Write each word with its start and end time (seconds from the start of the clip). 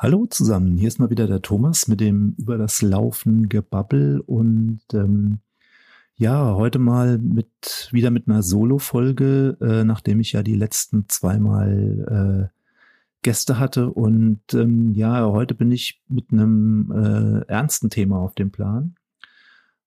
Hallo 0.00 0.26
zusammen, 0.26 0.76
hier 0.76 0.86
ist 0.86 1.00
mal 1.00 1.10
wieder 1.10 1.26
der 1.26 1.42
Thomas 1.42 1.88
mit 1.88 1.98
dem 1.98 2.36
über 2.38 2.56
das 2.56 2.82
Laufen 2.82 3.48
Gebabbel 3.48 4.20
und 4.20 4.78
ähm, 4.92 5.40
ja, 6.14 6.54
heute 6.54 6.78
mal 6.78 7.18
mit 7.18 7.88
wieder 7.90 8.12
mit 8.12 8.28
einer 8.28 8.44
Solo-Folge, 8.44 9.56
äh, 9.60 9.82
nachdem 9.82 10.20
ich 10.20 10.30
ja 10.30 10.44
die 10.44 10.54
letzten 10.54 11.08
zweimal 11.08 12.52
äh, 12.52 12.58
Gäste 13.22 13.58
hatte 13.58 13.90
und 13.90 14.38
ähm, 14.54 14.92
ja, 14.92 15.26
heute 15.26 15.56
bin 15.56 15.72
ich 15.72 16.00
mit 16.06 16.26
einem 16.30 16.92
äh, 16.92 17.50
ernsten 17.50 17.90
Thema 17.90 18.20
auf 18.20 18.36
dem 18.36 18.52
Plan. 18.52 18.94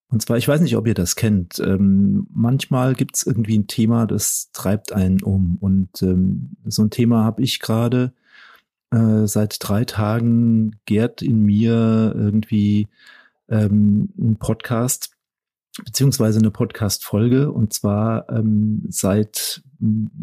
Und 0.09 0.21
zwar, 0.21 0.35
ich 0.35 0.45
weiß 0.45 0.59
nicht, 0.59 0.75
ob 0.75 0.87
ihr 0.87 0.93
das 0.93 1.15
kennt. 1.15 1.57
Ähm, 1.59 2.27
manchmal 2.33 2.95
gibt 2.95 3.15
es 3.15 3.25
irgendwie 3.25 3.57
ein 3.57 3.67
Thema, 3.67 4.07
das 4.07 4.49
treibt 4.51 4.91
einen 4.91 5.23
um. 5.23 5.55
Und 5.61 6.03
ähm, 6.03 6.57
so 6.65 6.81
ein 6.81 6.89
Thema 6.89 7.23
habe 7.23 7.41
ich 7.41 7.61
gerade 7.61 8.11
äh, 8.91 9.27
seit 9.27 9.57
drei 9.59 9.85
Tagen 9.85 10.79
gärt 10.85 11.21
in 11.21 11.43
mir 11.43 12.13
irgendwie 12.15 12.87
ähm, 13.49 14.09
ein 14.17 14.37
Podcast 14.37 15.11
beziehungsweise 15.85 16.39
eine 16.39 16.51
Podcast-Folge 16.51 17.51
und 17.51 17.73
zwar 17.73 18.29
ähm, 18.29 18.83
seit 18.89 19.63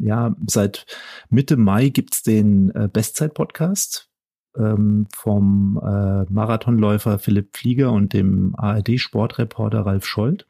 ja 0.00 0.36
seit 0.46 0.86
Mitte 1.30 1.56
Mai 1.56 1.88
gibt's 1.88 2.22
den 2.22 2.70
äh, 2.74 2.88
Bestzeit-Podcast 2.92 4.08
ähm, 4.56 5.06
vom 5.14 5.80
äh, 5.82 6.24
Marathonläufer 6.30 7.18
Philipp 7.18 7.56
Flieger 7.56 7.92
und 7.92 8.12
dem 8.12 8.54
ARD-Sportreporter 8.56 9.86
Ralf 9.86 10.04
Scholz. 10.04 10.44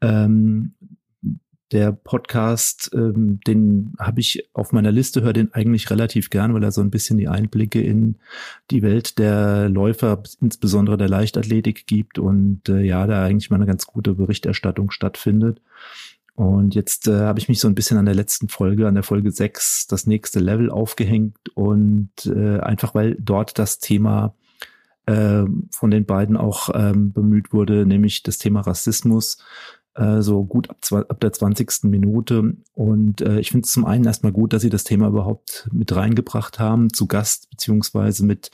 Ähm, 0.00 0.74
der 1.72 1.92
Podcast, 1.92 2.90
ähm, 2.94 3.40
den 3.46 3.94
habe 3.98 4.20
ich 4.20 4.48
auf 4.52 4.72
meiner 4.72 4.90
Liste, 4.90 5.22
höre 5.22 5.32
den 5.32 5.54
eigentlich 5.54 5.90
relativ 5.90 6.30
gern, 6.30 6.52
weil 6.52 6.64
er 6.64 6.72
so 6.72 6.80
ein 6.80 6.90
bisschen 6.90 7.18
die 7.18 7.28
Einblicke 7.28 7.80
in 7.80 8.16
die 8.70 8.82
Welt 8.82 9.18
der 9.18 9.68
Läufer, 9.68 10.22
insbesondere 10.40 10.96
der 10.96 11.08
Leichtathletik 11.08 11.86
gibt 11.86 12.18
und 12.18 12.68
äh, 12.68 12.82
ja, 12.82 13.06
da 13.06 13.24
eigentlich 13.24 13.50
mal 13.50 13.56
eine 13.56 13.66
ganz 13.66 13.86
gute 13.86 14.14
Berichterstattung 14.14 14.90
stattfindet. 14.90 15.60
Und 16.34 16.74
jetzt 16.74 17.06
äh, 17.06 17.20
habe 17.20 17.38
ich 17.38 17.48
mich 17.48 17.60
so 17.60 17.68
ein 17.68 17.74
bisschen 17.74 17.98
an 17.98 18.06
der 18.06 18.14
letzten 18.14 18.48
Folge, 18.48 18.88
an 18.88 18.94
der 18.94 19.02
Folge 19.02 19.30
6, 19.30 19.86
das 19.88 20.06
nächste 20.06 20.40
Level 20.40 20.70
aufgehängt 20.70 21.36
und 21.54 22.10
äh, 22.24 22.58
einfach 22.60 22.94
weil 22.94 23.16
dort 23.20 23.58
das 23.58 23.78
Thema 23.78 24.34
äh, 25.06 25.44
von 25.70 25.90
den 25.90 26.06
beiden 26.06 26.36
auch 26.36 26.70
ähm, 26.74 27.12
bemüht 27.12 27.52
wurde, 27.52 27.84
nämlich 27.86 28.22
das 28.22 28.38
Thema 28.38 28.60
Rassismus 28.60 29.38
äh, 29.94 30.22
so 30.22 30.44
gut 30.44 30.70
ab, 30.70 30.78
ab 30.92 31.20
der 31.20 31.32
20. 31.32 31.84
Minute. 31.84 32.54
Und 32.74 33.20
äh, 33.20 33.40
ich 33.40 33.50
finde 33.50 33.64
es 33.64 33.72
zum 33.72 33.84
einen 33.84 34.04
erstmal 34.04 34.32
gut, 34.32 34.52
dass 34.52 34.62
sie 34.62 34.70
das 34.70 34.84
Thema 34.84 35.08
überhaupt 35.08 35.68
mit 35.72 35.94
reingebracht 35.94 36.58
haben, 36.58 36.92
zu 36.92 37.06
Gast, 37.06 37.50
beziehungsweise 37.50 38.24
mit 38.24 38.50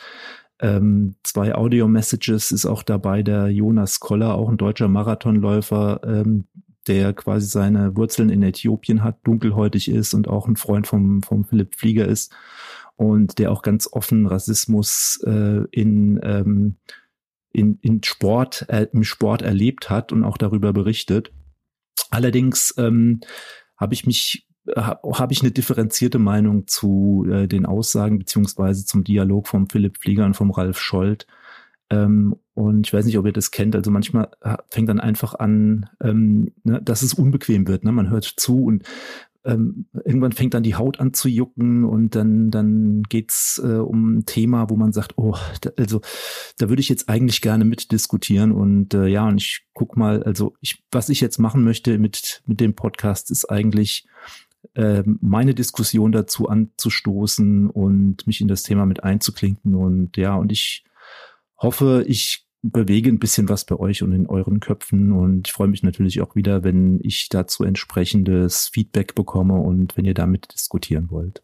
ähm, 0.58 1.16
zwei 1.22 1.54
Audio-Messages 1.54 2.50
ist 2.50 2.66
auch 2.66 2.82
dabei 2.82 3.22
der 3.22 3.48
Jonas 3.48 4.00
Koller, 4.00 4.34
auch 4.34 4.48
ein 4.48 4.56
deutscher 4.56 4.88
Marathonläufer, 4.88 6.00
ähm, 6.04 6.44
der 6.86 7.12
quasi 7.12 7.46
seine 7.46 7.96
Wurzeln 7.96 8.30
in 8.30 8.42
Äthiopien 8.42 9.02
hat, 9.02 9.18
dunkelhäutig 9.24 9.90
ist 9.90 10.14
und 10.14 10.28
auch 10.28 10.48
ein 10.48 10.56
Freund 10.56 10.86
vom, 10.86 11.22
vom 11.22 11.44
Philipp 11.44 11.74
Flieger 11.74 12.06
ist 12.06 12.32
und 12.96 13.38
der 13.38 13.52
auch 13.52 13.62
ganz 13.62 13.88
offen 13.92 14.26
Rassismus 14.26 15.20
äh, 15.26 15.64
in 15.70 16.18
ähm, 16.22 16.76
in, 17.56 17.78
in 17.80 18.02
Sport, 18.02 18.66
äh, 18.68 18.86
im 18.92 19.04
Sport 19.04 19.42
erlebt 19.42 19.90
hat 19.90 20.12
und 20.12 20.24
auch 20.24 20.38
darüber 20.38 20.72
berichtet. 20.72 21.32
Allerdings 22.10 22.74
ähm, 22.76 23.20
habe 23.76 23.94
ich 23.94 24.06
mich 24.06 24.46
habe 24.74 25.18
hab 25.18 25.30
ich 25.30 25.42
eine 25.42 25.52
differenzierte 25.52 26.18
Meinung 26.18 26.66
zu 26.66 27.24
äh, 27.30 27.46
den 27.46 27.66
Aussagen 27.66 28.18
beziehungsweise 28.18 28.84
zum 28.84 29.04
Dialog 29.04 29.46
vom 29.46 29.68
Philipp 29.68 29.98
Flieger 29.98 30.24
und 30.24 30.34
vom 30.34 30.50
Ralf 30.50 30.78
Scholz. 30.78 31.26
Ähm, 31.88 32.34
und 32.54 32.86
ich 32.86 32.92
weiß 32.92 33.06
nicht, 33.06 33.16
ob 33.16 33.26
ihr 33.26 33.32
das 33.32 33.52
kennt. 33.52 33.76
Also 33.76 33.90
manchmal 33.90 34.30
fängt 34.70 34.88
dann 34.88 34.98
einfach 34.98 35.34
an, 35.34 35.88
ähm, 36.02 36.52
ne, 36.64 36.80
dass 36.82 37.02
es 37.02 37.14
unbequem 37.14 37.68
wird. 37.68 37.84
Ne? 37.84 37.92
Man 37.92 38.10
hört 38.10 38.24
zu 38.24 38.64
und 38.64 38.82
ähm, 39.46 39.86
irgendwann 40.04 40.32
fängt 40.32 40.54
dann 40.54 40.62
die 40.62 40.74
Haut 40.74 41.00
an 41.00 41.14
zu 41.14 41.28
jucken 41.28 41.84
und 41.84 42.14
dann, 42.14 42.50
dann 42.50 43.02
geht's 43.04 43.60
äh, 43.64 43.76
um 43.76 44.18
ein 44.18 44.26
Thema, 44.26 44.68
wo 44.68 44.76
man 44.76 44.92
sagt, 44.92 45.14
oh, 45.16 45.36
da, 45.60 45.70
also 45.78 46.00
da 46.58 46.68
würde 46.68 46.80
ich 46.80 46.88
jetzt 46.88 47.08
eigentlich 47.08 47.40
gerne 47.40 47.64
mitdiskutieren 47.64 48.52
und 48.52 48.92
äh, 48.92 49.06
ja, 49.06 49.26
und 49.26 49.38
ich 49.38 49.66
guck 49.72 49.96
mal, 49.96 50.22
also 50.24 50.54
ich, 50.60 50.84
was 50.90 51.08
ich 51.08 51.20
jetzt 51.20 51.38
machen 51.38 51.62
möchte 51.62 51.98
mit, 51.98 52.42
mit 52.46 52.60
dem 52.60 52.74
Podcast 52.74 53.30
ist 53.30 53.44
eigentlich 53.48 54.06
äh, 54.74 55.04
meine 55.20 55.54
Diskussion 55.54 56.10
dazu 56.10 56.48
anzustoßen 56.48 57.70
und 57.70 58.26
mich 58.26 58.40
in 58.40 58.48
das 58.48 58.64
Thema 58.64 58.84
mit 58.84 59.04
einzuklinken 59.04 59.76
und 59.76 60.16
ja, 60.16 60.34
und 60.34 60.50
ich 60.50 60.84
hoffe, 61.56 62.04
ich 62.06 62.45
bewege 62.62 63.10
ein 63.10 63.18
bisschen 63.18 63.48
was 63.48 63.64
bei 63.64 63.76
euch 63.76 64.02
und 64.02 64.12
in 64.12 64.26
euren 64.26 64.60
Köpfen 64.60 65.12
und 65.12 65.48
ich 65.48 65.52
freue 65.52 65.68
mich 65.68 65.82
natürlich 65.82 66.20
auch 66.20 66.34
wieder, 66.34 66.64
wenn 66.64 67.00
ich 67.02 67.28
dazu 67.28 67.64
entsprechendes 67.64 68.68
Feedback 68.68 69.14
bekomme 69.14 69.54
und 69.54 69.96
wenn 69.96 70.04
ihr 70.04 70.14
damit 70.14 70.52
diskutieren 70.52 71.10
wollt. 71.10 71.42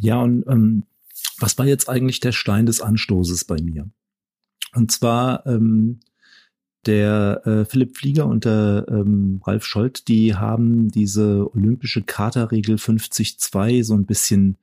Ja, 0.00 0.20
und 0.20 0.44
ähm, 0.48 0.84
was 1.38 1.58
war 1.58 1.66
jetzt 1.66 1.88
eigentlich 1.88 2.20
der 2.20 2.32
Stein 2.32 2.66
des 2.66 2.80
Anstoßes 2.80 3.44
bei 3.44 3.56
mir? 3.60 3.88
Und 4.74 4.90
zwar 4.90 5.46
ähm, 5.46 6.00
der 6.86 7.42
äh, 7.46 7.64
Philipp 7.64 7.96
Flieger 7.96 8.26
und 8.26 8.44
der 8.44 8.86
ähm, 8.88 9.40
Ralf 9.44 9.64
Scholz, 9.64 10.04
die 10.04 10.34
haben 10.34 10.90
diese 10.90 11.50
olympische 11.54 12.02
Katerregel 12.02 12.76
50-2 12.76 13.84
so 13.84 13.94
ein 13.94 14.06
bisschen 14.06 14.56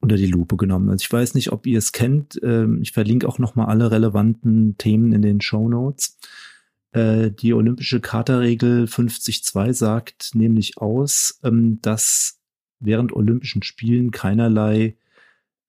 unter 0.00 0.16
die 0.16 0.26
Lupe 0.26 0.56
genommen. 0.56 0.90
Also 0.90 1.02
ich 1.02 1.12
weiß 1.12 1.34
nicht, 1.34 1.52
ob 1.52 1.66
ihr 1.66 1.78
es 1.78 1.92
kennt. 1.92 2.38
Ähm, 2.42 2.80
ich 2.82 2.92
verlinke 2.92 3.28
auch 3.28 3.38
nochmal 3.38 3.66
alle 3.66 3.90
relevanten 3.90 4.76
Themen 4.78 5.12
in 5.12 5.22
den 5.22 5.40
Show 5.40 5.68
Notes. 5.68 6.18
Äh, 6.92 7.30
die 7.30 7.52
olympische 7.52 8.00
Charta-Regel 8.00 8.84
50.2 8.84 9.72
sagt 9.72 10.34
nämlich 10.34 10.78
aus, 10.78 11.40
ähm, 11.42 11.80
dass 11.82 12.38
während 12.80 13.12
Olympischen 13.12 13.62
Spielen 13.62 14.10
keinerlei 14.10 14.96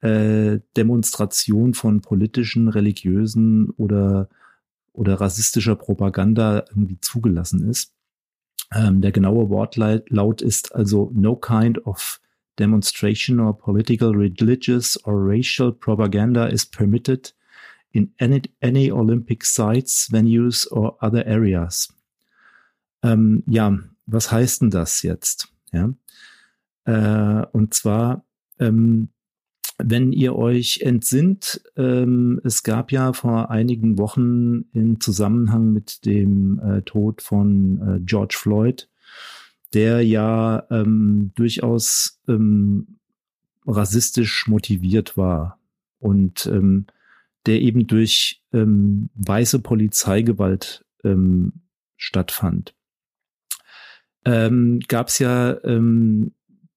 äh, 0.01 0.59
Demonstration 0.77 1.73
von 1.73 2.01
politischen, 2.01 2.69
religiösen 2.69 3.71
oder, 3.71 4.29
oder 4.93 5.15
rassistischer 5.15 5.75
Propaganda 5.75 6.65
irgendwie 6.69 6.99
zugelassen 7.01 7.67
ist. 7.67 7.93
Ähm, 8.71 9.01
der 9.01 9.11
genaue 9.11 9.49
Wortlaut 9.49 10.41
ist 10.41 10.73
also 10.75 11.11
no 11.13 11.35
kind 11.35 11.85
of 11.87 12.21
demonstration 12.59 13.39
or 13.39 13.53
political, 13.53 14.13
religious 14.13 14.97
or 15.05 15.23
racial 15.23 15.71
propaganda 15.71 16.47
is 16.47 16.65
permitted 16.65 17.31
in 17.93 18.11
any, 18.19 18.41
any 18.61 18.91
Olympic 18.91 19.45
sites, 19.45 20.09
venues 20.11 20.67
or 20.71 20.97
other 21.01 21.25
areas. 21.25 21.87
Ähm, 23.01 23.43
ja, 23.47 23.77
was 24.05 24.31
heißt 24.31 24.61
denn 24.61 24.69
das 24.69 25.01
jetzt? 25.03 25.47
Ja, 25.71 25.93
äh, 26.85 27.45
und 27.51 27.73
zwar, 27.73 28.25
ähm, 28.59 29.09
wenn 29.77 30.11
ihr 30.11 30.35
euch 30.35 30.81
entsinnt, 30.81 31.61
ähm, 31.77 32.41
es 32.43 32.63
gab 32.63 32.91
ja 32.91 33.13
vor 33.13 33.49
einigen 33.49 33.97
Wochen 33.97 34.65
im 34.73 34.99
Zusammenhang 34.99 35.71
mit 35.71 36.05
dem 36.05 36.59
äh, 36.59 36.81
Tod 36.81 37.21
von 37.21 37.81
äh, 37.81 37.99
George 38.01 38.35
Floyd 38.37 38.89
der 39.73 40.01
ja 40.05 40.63
ähm, 40.71 41.31
durchaus 41.35 42.19
ähm, 42.27 42.99
rassistisch 43.65 44.47
motiviert 44.47 45.17
war 45.17 45.59
und 45.99 46.47
ähm, 46.47 46.87
der 47.45 47.61
eben 47.61 47.87
durch 47.87 48.43
ähm, 48.51 49.09
weiße 49.15 49.59
Polizeigewalt 49.59 50.85
ähm, 51.03 51.61
stattfand. 51.97 52.73
Ähm, 54.25 54.79
Gab 54.87 55.07
es 55.07 55.19
ja 55.19 55.63
ähm, 55.63 56.33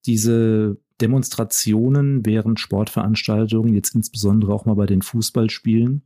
diese 0.07 0.79
Demonstrationen 1.01 2.25
während 2.25 2.61
Sportveranstaltungen, 2.61 3.75
jetzt 3.75 3.95
insbesondere 3.95 4.53
auch 4.53 4.67
mal 4.67 4.75
bei 4.75 4.87
den 4.87 5.03
Fußballspielen, 5.03 6.03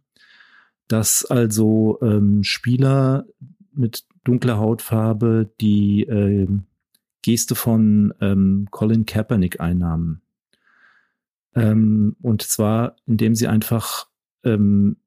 dass 0.88 1.25
also 1.25 1.99
ähm, 2.00 2.43
Spieler 2.43 3.27
mit 3.73 4.05
dunkler 4.25 4.59
Hautfarbe, 4.59 5.50
die 5.61 6.03
äh, 6.05 6.49
Geste 7.26 7.56
von 7.56 8.14
ähm, 8.20 8.69
Colin 8.70 9.05
Kaepernick 9.05 9.58
einnahmen. 9.58 10.23
Ähm, 11.56 12.14
und 12.23 12.43
zwar, 12.43 12.94
indem 13.05 13.34
sie 13.34 13.49
einfach 13.49 14.06
ähm, 14.44 14.99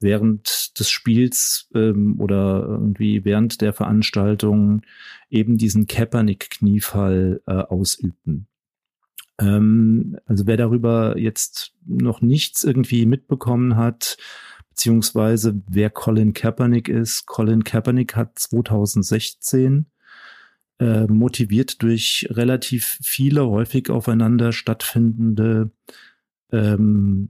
während 0.00 0.80
des 0.80 0.90
Spiels 0.90 1.68
ähm, 1.76 2.20
oder 2.20 2.66
irgendwie 2.68 3.24
während 3.24 3.60
der 3.60 3.72
Veranstaltung 3.72 4.82
eben 5.30 5.58
diesen 5.58 5.86
Kaepernick-Kniefall 5.86 7.40
äh, 7.46 7.52
ausübten. 7.52 8.48
Ähm, 9.38 10.18
also 10.26 10.48
wer 10.48 10.56
darüber 10.56 11.16
jetzt 11.16 11.72
noch 11.86 12.20
nichts 12.20 12.64
irgendwie 12.64 13.06
mitbekommen 13.06 13.76
hat, 13.76 14.16
beziehungsweise 14.70 15.62
wer 15.68 15.88
Colin 15.88 16.32
Kaepernick 16.32 16.88
ist, 16.88 17.26
Colin 17.26 17.62
Kaepernick 17.62 18.16
hat 18.16 18.36
2016 18.40 19.86
äh, 20.80 21.06
motiviert 21.06 21.82
durch 21.82 22.26
relativ 22.30 22.98
viele 23.02 23.46
häufig 23.46 23.90
aufeinander 23.90 24.52
stattfindende 24.52 25.70
ähm, 26.50 27.28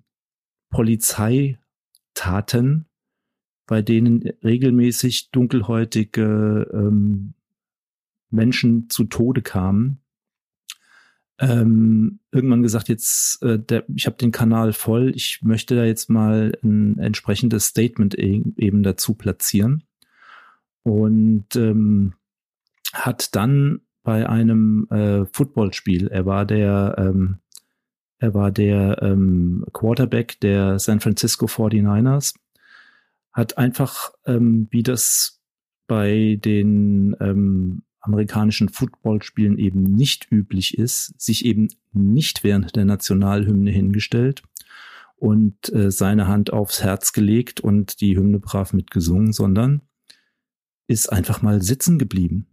Polizeitaten, 0.70 2.86
bei 3.66 3.82
denen 3.82 4.22
regelmäßig 4.44 5.30
dunkelhäutige 5.32 6.70
ähm, 6.72 7.34
Menschen 8.30 8.88
zu 8.88 9.04
Tode 9.04 9.42
kamen, 9.42 9.98
ähm, 11.40 12.20
irgendwann 12.30 12.62
gesagt, 12.62 12.88
jetzt, 12.88 13.42
äh, 13.42 13.58
der, 13.58 13.84
ich 13.96 14.06
habe 14.06 14.16
den 14.16 14.30
Kanal 14.30 14.72
voll, 14.72 15.12
ich 15.16 15.40
möchte 15.42 15.74
da 15.74 15.84
jetzt 15.84 16.08
mal 16.08 16.56
ein 16.62 16.98
entsprechendes 16.98 17.66
Statement 17.66 18.16
e 18.16 18.42
eben 18.56 18.82
dazu 18.82 19.14
platzieren. 19.14 19.84
Und 20.82 21.56
ähm, 21.56 22.14
hat 22.92 23.34
dann 23.36 23.80
bei 24.02 24.28
einem 24.28 24.86
äh, 24.90 25.26
Footballspiel, 25.26 26.08
er 26.08 26.26
war 26.26 26.46
der, 26.46 26.94
ähm, 26.98 27.38
er 28.18 28.34
war 28.34 28.50
der 28.50 29.02
ähm, 29.02 29.64
Quarterback 29.72 30.40
der 30.40 30.78
San 30.78 31.00
Francisco 31.00 31.46
49ers, 31.46 32.34
hat 33.32 33.58
einfach, 33.58 34.12
ähm, 34.26 34.68
wie 34.70 34.82
das 34.82 35.40
bei 35.86 36.38
den 36.42 37.16
ähm, 37.20 37.82
amerikanischen 38.00 38.68
Footballspielen 38.68 39.58
eben 39.58 39.82
nicht 39.82 40.30
üblich 40.30 40.78
ist, 40.78 41.20
sich 41.20 41.44
eben 41.44 41.68
nicht 41.92 42.44
während 42.44 42.76
der 42.76 42.84
Nationalhymne 42.84 43.70
hingestellt 43.70 44.42
und 45.16 45.72
äh, 45.72 45.90
seine 45.90 46.26
Hand 46.26 46.52
aufs 46.52 46.82
Herz 46.82 47.12
gelegt 47.12 47.60
und 47.60 48.00
die 48.00 48.16
Hymne 48.16 48.38
brav 48.38 48.72
mitgesungen, 48.72 49.32
sondern 49.32 49.82
ist 50.86 51.12
einfach 51.12 51.42
mal 51.42 51.62
sitzen 51.62 51.98
geblieben. 51.98 52.46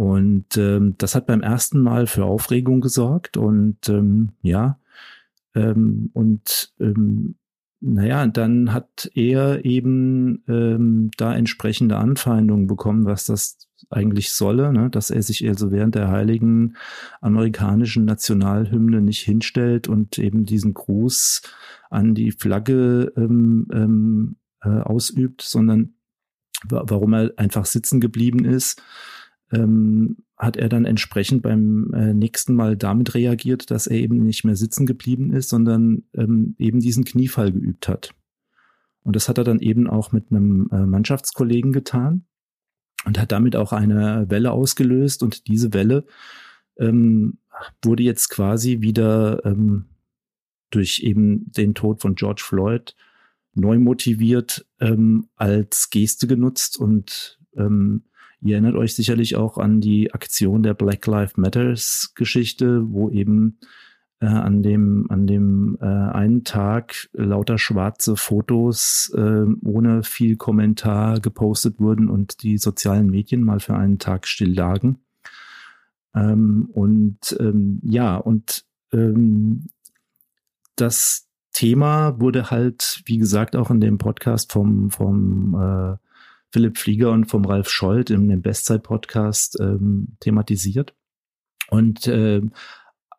Und 0.00 0.56
ähm, 0.56 0.94
das 0.96 1.14
hat 1.14 1.26
beim 1.26 1.42
ersten 1.42 1.78
Mal 1.78 2.06
für 2.06 2.24
Aufregung 2.24 2.80
gesorgt 2.80 3.36
und 3.36 3.86
ähm, 3.90 4.30
ja, 4.40 4.78
ähm, 5.54 6.08
und 6.14 6.72
ähm, 6.80 7.34
naja, 7.80 8.26
dann 8.26 8.72
hat 8.72 9.10
er 9.14 9.62
eben 9.66 10.42
ähm, 10.48 11.10
da 11.18 11.34
entsprechende 11.34 11.98
Anfeindungen 11.98 12.66
bekommen, 12.66 13.04
was 13.04 13.26
das 13.26 13.58
eigentlich 13.90 14.32
solle, 14.32 14.72
ne? 14.72 14.88
dass 14.88 15.10
er 15.10 15.20
sich 15.22 15.46
also 15.46 15.70
während 15.70 15.96
der 15.96 16.08
heiligen 16.08 16.76
amerikanischen 17.20 18.06
Nationalhymne 18.06 19.02
nicht 19.02 19.20
hinstellt 19.20 19.86
und 19.86 20.18
eben 20.18 20.46
diesen 20.46 20.72
Gruß 20.72 21.42
an 21.90 22.14
die 22.14 22.32
Flagge 22.32 23.12
ähm, 23.18 23.66
ähm, 23.70 24.36
äh, 24.62 24.70
ausübt, 24.70 25.42
sondern 25.42 25.92
warum 26.64 27.12
er 27.12 27.32
einfach 27.36 27.66
sitzen 27.66 28.00
geblieben 28.00 28.46
ist, 28.46 28.82
ähm, 29.52 30.18
hat 30.36 30.56
er 30.56 30.68
dann 30.68 30.84
entsprechend 30.84 31.42
beim 31.42 31.92
äh, 31.92 32.14
nächsten 32.14 32.54
Mal 32.54 32.76
damit 32.76 33.14
reagiert, 33.14 33.70
dass 33.70 33.86
er 33.86 33.98
eben 33.98 34.24
nicht 34.24 34.44
mehr 34.44 34.56
sitzen 34.56 34.86
geblieben 34.86 35.32
ist, 35.32 35.48
sondern 35.48 36.04
ähm, 36.14 36.54
eben 36.58 36.80
diesen 36.80 37.04
Kniefall 37.04 37.52
geübt 37.52 37.88
hat. 37.88 38.14
Und 39.02 39.16
das 39.16 39.28
hat 39.28 39.38
er 39.38 39.44
dann 39.44 39.60
eben 39.60 39.88
auch 39.88 40.12
mit 40.12 40.30
einem 40.30 40.68
äh, 40.72 40.86
Mannschaftskollegen 40.86 41.72
getan 41.72 42.24
und 43.04 43.18
hat 43.18 43.32
damit 43.32 43.56
auch 43.56 43.72
eine 43.72 44.26
Welle 44.28 44.52
ausgelöst. 44.52 45.22
Und 45.22 45.46
diese 45.48 45.72
Welle 45.72 46.04
ähm, 46.78 47.38
wurde 47.82 48.02
jetzt 48.02 48.28
quasi 48.28 48.80
wieder 48.80 49.44
ähm, 49.44 49.86
durch 50.70 51.00
eben 51.00 51.50
den 51.52 51.74
Tod 51.74 52.00
von 52.00 52.14
George 52.14 52.42
Floyd 52.44 52.94
neu 53.54 53.78
motiviert 53.78 54.66
ähm, 54.80 55.26
als 55.36 55.90
Geste 55.90 56.26
genutzt 56.26 56.78
und 56.78 57.40
ähm, 57.56 58.04
ihr 58.40 58.54
erinnert 58.54 58.76
euch 58.76 58.94
sicherlich 58.94 59.36
auch 59.36 59.58
an 59.58 59.80
die 59.80 60.12
Aktion 60.12 60.62
der 60.62 60.74
Black 60.74 61.06
Lives 61.06 61.36
Matters 61.36 62.12
Geschichte, 62.14 62.82
wo 62.90 63.10
eben 63.10 63.58
äh, 64.20 64.26
an 64.26 64.62
dem 64.62 65.06
an 65.10 65.26
dem 65.26 65.78
äh, 65.80 65.84
einen 65.84 66.44
Tag 66.44 67.08
lauter 67.12 67.58
schwarze 67.58 68.16
Fotos 68.16 69.12
äh, 69.16 69.46
ohne 69.64 70.02
viel 70.02 70.36
Kommentar 70.36 71.20
gepostet 71.20 71.80
wurden 71.80 72.08
und 72.08 72.42
die 72.42 72.58
sozialen 72.58 73.10
Medien 73.10 73.42
mal 73.42 73.60
für 73.60 73.74
einen 73.74 73.98
Tag 73.98 74.26
still 74.26 74.54
lagen. 74.54 74.98
Ähm, 76.14 76.68
und 76.72 77.36
ähm, 77.38 77.80
ja 77.82 78.16
und 78.16 78.64
ähm, 78.92 79.68
das 80.76 81.28
Thema 81.52 82.20
wurde 82.20 82.50
halt, 82.50 83.02
wie 83.04 83.18
gesagt, 83.18 83.56
auch 83.56 83.70
in 83.70 83.80
dem 83.80 83.98
Podcast 83.98 84.52
vom, 84.52 84.90
vom 84.90 85.54
äh, 85.54 85.96
Philipp 86.52 86.78
Flieger 86.78 87.10
und 87.12 87.26
vom 87.26 87.44
Ralf 87.44 87.68
Scholz 87.70 88.10
in 88.10 88.28
dem 88.28 88.42
Bestzeit-Podcast 88.42 89.58
ähm, 89.60 90.16
thematisiert. 90.20 90.94
Und 91.68 92.06
äh, 92.08 92.42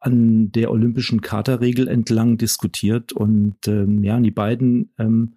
an 0.01 0.51
der 0.51 0.72
olympischen 0.72 1.22
Charterregel 1.22 1.88
entlang 1.88 2.38
diskutiert. 2.38 3.13
Und 3.13 3.68
ähm, 3.68 4.04
ja, 4.04 4.19
die 4.19 4.31
beiden 4.31 4.94
ähm, 4.98 5.36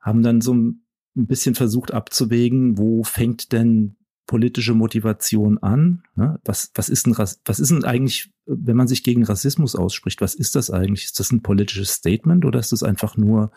haben 0.00 0.22
dann 0.22 0.40
so 0.40 0.54
ein 0.54 0.82
bisschen 1.14 1.54
versucht 1.54 1.94
abzuwägen, 1.94 2.76
wo 2.76 3.04
fängt 3.04 3.52
denn 3.52 3.96
politische 4.26 4.74
Motivation 4.74 5.58
an? 5.58 6.02
Ne? 6.16 6.40
Was, 6.44 6.72
was, 6.74 6.88
ist 6.88 7.06
ein, 7.06 7.16
was 7.16 7.60
ist 7.60 7.70
denn 7.70 7.84
eigentlich, 7.84 8.32
wenn 8.46 8.76
man 8.76 8.88
sich 8.88 9.04
gegen 9.04 9.24
Rassismus 9.24 9.76
ausspricht, 9.76 10.20
was 10.20 10.34
ist 10.34 10.56
das 10.56 10.70
eigentlich? 10.70 11.04
Ist 11.04 11.20
das 11.20 11.30
ein 11.30 11.42
politisches 11.42 11.92
Statement 11.92 12.44
oder 12.44 12.58
ist 12.58 12.72
das 12.72 12.82
einfach 12.82 13.16
nur 13.16 13.52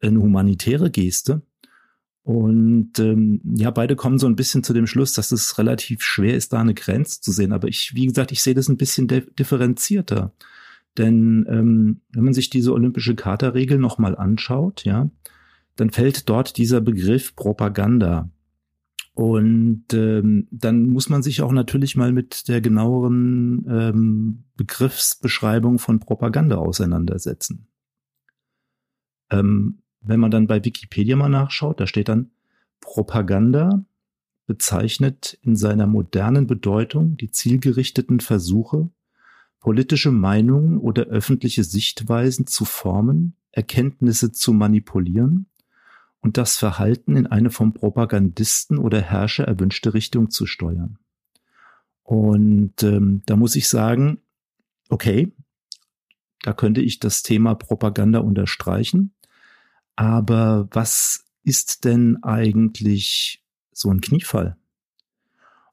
eine 0.00 0.20
humanitäre 0.20 0.90
Geste? 0.90 1.42
Und 2.24 2.98
ähm, 3.00 3.40
ja, 3.56 3.70
beide 3.70 3.96
kommen 3.96 4.18
so 4.18 4.28
ein 4.28 4.36
bisschen 4.36 4.62
zu 4.62 4.72
dem 4.72 4.86
Schluss, 4.86 5.12
dass 5.12 5.32
es 5.32 5.58
relativ 5.58 6.02
schwer 6.02 6.36
ist, 6.36 6.52
da 6.52 6.60
eine 6.60 6.74
Grenze 6.74 7.20
zu 7.20 7.32
sehen. 7.32 7.52
Aber 7.52 7.66
ich, 7.66 7.94
wie 7.94 8.06
gesagt, 8.06 8.30
ich 8.30 8.42
sehe 8.42 8.54
das 8.54 8.68
ein 8.68 8.76
bisschen 8.76 9.08
differenzierter. 9.08 10.32
Denn 10.98 11.46
ähm, 11.48 12.00
wenn 12.12 12.24
man 12.24 12.34
sich 12.34 12.48
diese 12.50 12.72
olympische 12.72 13.16
Charta-Regel 13.16 13.78
nochmal 13.78 14.16
anschaut, 14.16 14.84
ja, 14.84 15.10
dann 15.74 15.90
fällt 15.90 16.28
dort 16.28 16.58
dieser 16.58 16.80
Begriff 16.80 17.34
Propaganda. 17.34 18.30
Und 19.14 19.84
ähm, 19.92 20.46
dann 20.50 20.86
muss 20.86 21.08
man 21.08 21.22
sich 21.22 21.42
auch 21.42 21.52
natürlich 21.52 21.96
mal 21.96 22.12
mit 22.12 22.48
der 22.48 22.60
genaueren 22.60 23.66
ähm, 23.68 24.44
Begriffsbeschreibung 24.56 25.78
von 25.78 25.98
Propaganda 25.98 26.56
auseinandersetzen. 26.56 27.66
Ähm, 29.30 29.82
wenn 30.02 30.20
man 30.20 30.30
dann 30.30 30.46
bei 30.46 30.64
Wikipedia 30.64 31.16
mal 31.16 31.28
nachschaut, 31.28 31.80
da 31.80 31.86
steht 31.86 32.08
dann 32.08 32.30
Propaganda 32.80 33.84
bezeichnet 34.46 35.38
in 35.42 35.56
seiner 35.56 35.86
modernen 35.86 36.46
Bedeutung 36.46 37.16
die 37.16 37.30
zielgerichteten 37.30 38.20
Versuche, 38.20 38.90
politische 39.60 40.10
Meinungen 40.10 40.78
oder 40.78 41.04
öffentliche 41.04 41.62
Sichtweisen 41.62 42.46
zu 42.46 42.64
formen, 42.64 43.36
Erkenntnisse 43.52 44.32
zu 44.32 44.52
manipulieren 44.52 45.46
und 46.20 46.36
das 46.36 46.56
Verhalten 46.56 47.16
in 47.16 47.26
eine 47.26 47.50
vom 47.50 47.72
Propagandisten 47.72 48.78
oder 48.78 49.00
Herrscher 49.00 49.44
erwünschte 49.44 49.94
Richtung 49.94 50.30
zu 50.30 50.46
steuern. 50.46 50.98
Und 52.02 52.82
ähm, 52.82 53.22
da 53.26 53.36
muss 53.36 53.56
ich 53.56 53.68
sagen, 53.68 54.18
okay, 54.88 55.32
da 56.42 56.52
könnte 56.52 56.80
ich 56.80 56.98
das 56.98 57.22
Thema 57.22 57.54
Propaganda 57.54 58.18
unterstreichen. 58.18 59.14
Aber 59.96 60.68
was 60.70 61.24
ist 61.44 61.84
denn 61.84 62.22
eigentlich 62.22 63.44
so 63.72 63.90
ein 63.90 64.00
Kniefall? 64.00 64.56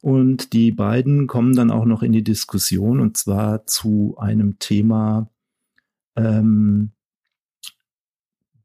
Und 0.01 0.53
die 0.53 0.71
beiden 0.71 1.27
kommen 1.27 1.55
dann 1.55 1.71
auch 1.71 1.85
noch 1.85 2.03
in 2.03 2.13
die 2.13 2.23
Diskussion 2.23 2.99
und 2.99 3.17
zwar 3.17 3.65
zu 3.65 4.15
einem 4.17 4.57
Thema, 4.59 5.29
ähm, 6.15 6.91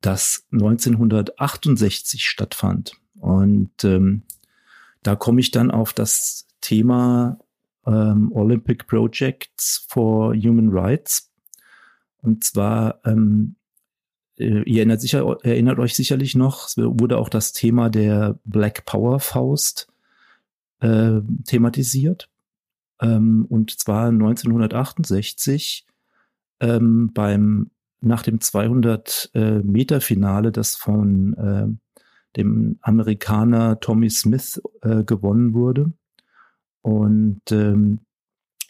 das 0.01 0.47
1968 0.53 2.25
stattfand. 2.25 2.95
Und 3.19 3.85
ähm, 3.85 4.23
da 5.03 5.17
komme 5.17 5.41
ich 5.41 5.51
dann 5.51 5.71
auf 5.71 5.93
das 5.93 6.47
Thema 6.61 7.39
ähm, 7.87 8.31
Olympic 8.33 8.85
Projects 8.87 9.87
for 9.89 10.35
Human 10.35 10.69
Rights. 10.71 11.33
Und 12.19 12.45
zwar 12.45 13.01
ähm, 13.05 13.57
äh, 13.57 13.64
ihr 14.37 14.79
erinnert, 14.79 15.01
sicher, 15.01 15.39
erinnert 15.43 15.79
euch 15.79 15.95
sicherlich 15.95 16.35
noch, 16.35 16.67
es 16.67 16.77
wurde 16.77 17.19
auch 17.19 17.29
das 17.29 17.53
Thema 17.53 17.91
der 17.91 18.39
Black 18.45 18.85
Power 18.85 19.21
Faust 19.21 19.89
äh, 20.81 21.21
thematisiert. 21.47 22.29
Ähm, 23.01 23.47
und 23.49 23.79
zwar 23.79 24.09
1968 24.09 25.87
ähm, 26.61 27.11
beim 27.13 27.71
nach 28.01 28.23
dem 28.23 28.41
200 28.41 29.31
äh, 29.35 29.61
Meter 29.61 30.01
Finale, 30.01 30.53
das 30.53 30.77
von 30.77 31.35
äh, 31.35 31.67
dem 32.37 32.79
Amerikaner 32.83 33.81
Tommy 33.81 34.11
Smith 34.11 34.61
äh, 34.83 35.05
gewonnen 35.05 35.55
wurde. 35.55 35.93
Und 36.83 37.41
ähm, 37.51 38.01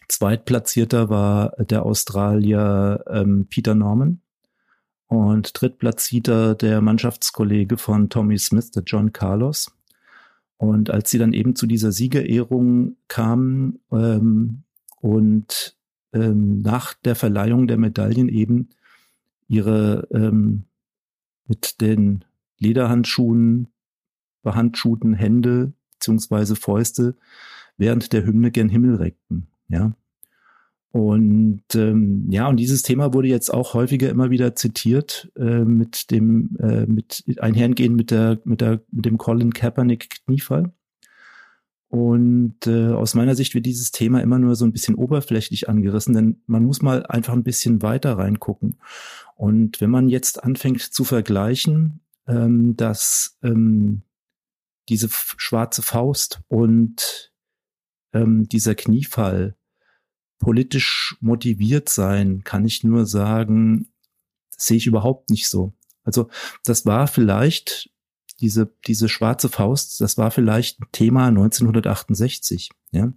zweitplatzierter 0.07 1.09
war 1.09 1.51
der 1.57 1.85
Australier 1.85 3.03
ähm, 3.09 3.47
Peter 3.49 3.75
Norman 3.75 4.21
und 5.07 5.59
drittplatzierter 5.59 6.55
der 6.55 6.81
Mannschaftskollege 6.81 7.77
von 7.77 8.09
Tommy 8.09 8.37
Smith, 8.37 8.71
der 8.71 8.83
John 8.83 9.13
Carlos. 9.13 9.71
Und 10.57 10.89
als 10.89 11.11
sie 11.11 11.17
dann 11.17 11.33
eben 11.33 11.55
zu 11.55 11.67
dieser 11.67 11.91
Siegerehrung 11.91 12.95
kamen 13.07 13.79
ähm, 13.91 14.63
und 15.01 15.75
ähm, 16.13 16.61
nach 16.61 16.93
der 16.93 17.15
Verleihung 17.15 17.67
der 17.67 17.77
Medaillen 17.77 18.29
eben 18.29 18.69
ihre 19.47 20.07
ähm, 20.11 20.63
mit 21.47 21.81
den 21.81 22.23
Lederhandschuhen 22.57 23.67
behandschuhten 24.41 25.13
Hände 25.13 25.73
beziehungsweise 25.91 26.55
Fäuste 26.55 27.15
während 27.77 28.13
der 28.13 28.25
Hymne 28.25 28.51
gen 28.51 28.69
Himmel 28.69 28.95
reckten. 28.95 29.47
Ja. 29.67 29.91
Und 30.95 31.75
ähm, 31.75 32.27
ja, 32.29 32.47
und 32.47 32.55
dieses 32.55 32.81
Thema 32.81 33.13
wurde 33.13 33.27
jetzt 33.27 33.53
auch 33.53 33.73
häufiger 33.73 34.09
immer 34.09 34.29
wieder 34.29 34.55
zitiert 34.55 35.29
äh, 35.35 35.65
mit 35.65 36.09
dem 36.09 36.55
äh, 36.57 36.85
mit 36.85 37.25
einhergehen 37.37 37.97
mit 37.97 38.11
der 38.11 38.39
mit 38.45 38.61
der 38.61 38.79
mit 38.91 39.03
dem 39.03 39.17
Colin 39.17 39.51
Kaepernick 39.51 40.23
Kniefall. 40.23 40.71
Und 41.89 42.65
äh, 42.65 42.91
aus 42.91 43.13
meiner 43.13 43.35
Sicht 43.35 43.53
wird 43.55 43.65
dieses 43.65 43.91
Thema 43.91 44.21
immer 44.21 44.39
nur 44.39 44.55
so 44.55 44.63
ein 44.63 44.71
bisschen 44.71 44.95
oberflächlich 44.95 45.67
angerissen, 45.67 46.13
denn 46.13 46.41
man 46.47 46.63
muss 46.63 46.81
mal 46.81 47.05
einfach 47.07 47.33
ein 47.33 47.43
bisschen 47.43 47.81
weiter 47.81 48.17
reingucken. 48.17 48.77
Und 49.35 49.81
wenn 49.81 49.89
man 49.89 50.07
jetzt 50.07 50.45
anfängt 50.45 50.79
zu 50.79 51.03
vergleichen, 51.03 51.99
ähm, 52.25 52.77
dass 52.77 53.37
ähm, 53.43 54.03
diese 54.87 55.09
schwarze 55.11 55.81
Faust 55.81 56.39
und 56.47 57.33
ähm, 58.13 58.47
dieser 58.47 58.75
Kniefall 58.75 59.57
politisch 60.39 61.15
motiviert 61.21 61.89
sein, 61.89 62.43
kann 62.43 62.65
ich 62.65 62.83
nur 62.83 63.05
sagen, 63.05 63.87
sehe 64.57 64.77
ich 64.77 64.87
überhaupt 64.87 65.29
nicht 65.29 65.47
so. 65.47 65.73
Also 66.03 66.29
das 66.63 66.85
war 66.85 67.07
vielleicht 67.07 67.89
diese, 68.41 68.71
diese 68.85 69.09
schwarze 69.09 69.49
Faust, 69.49 70.01
das 70.01 70.17
war 70.17 70.31
vielleicht 70.31 70.81
ein 70.81 70.87
Thema 70.91 71.27
1968, 71.27 72.69
ja. 72.91 73.11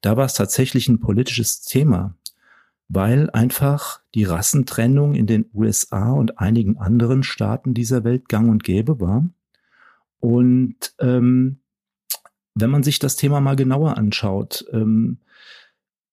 Da 0.00 0.16
war 0.16 0.26
es 0.26 0.34
tatsächlich 0.34 0.88
ein 0.88 1.00
politisches 1.00 1.62
Thema, 1.62 2.14
weil 2.88 3.30
einfach 3.30 4.00
die 4.14 4.22
Rassentrennung 4.22 5.14
in 5.14 5.26
den 5.26 5.46
USA 5.52 6.12
und 6.12 6.38
einigen 6.38 6.76
anderen 6.78 7.24
Staaten 7.24 7.74
dieser 7.74 8.04
Welt 8.04 8.28
gang 8.28 8.48
und 8.48 8.62
gäbe 8.62 9.00
war. 9.00 9.28
Und 10.20 10.94
ähm, 11.00 11.58
wenn 12.54 12.70
man 12.70 12.84
sich 12.84 12.98
das 13.00 13.16
Thema 13.16 13.40
mal 13.40 13.56
genauer 13.56 13.96
anschaut, 13.96 14.64
ähm, 14.72 15.18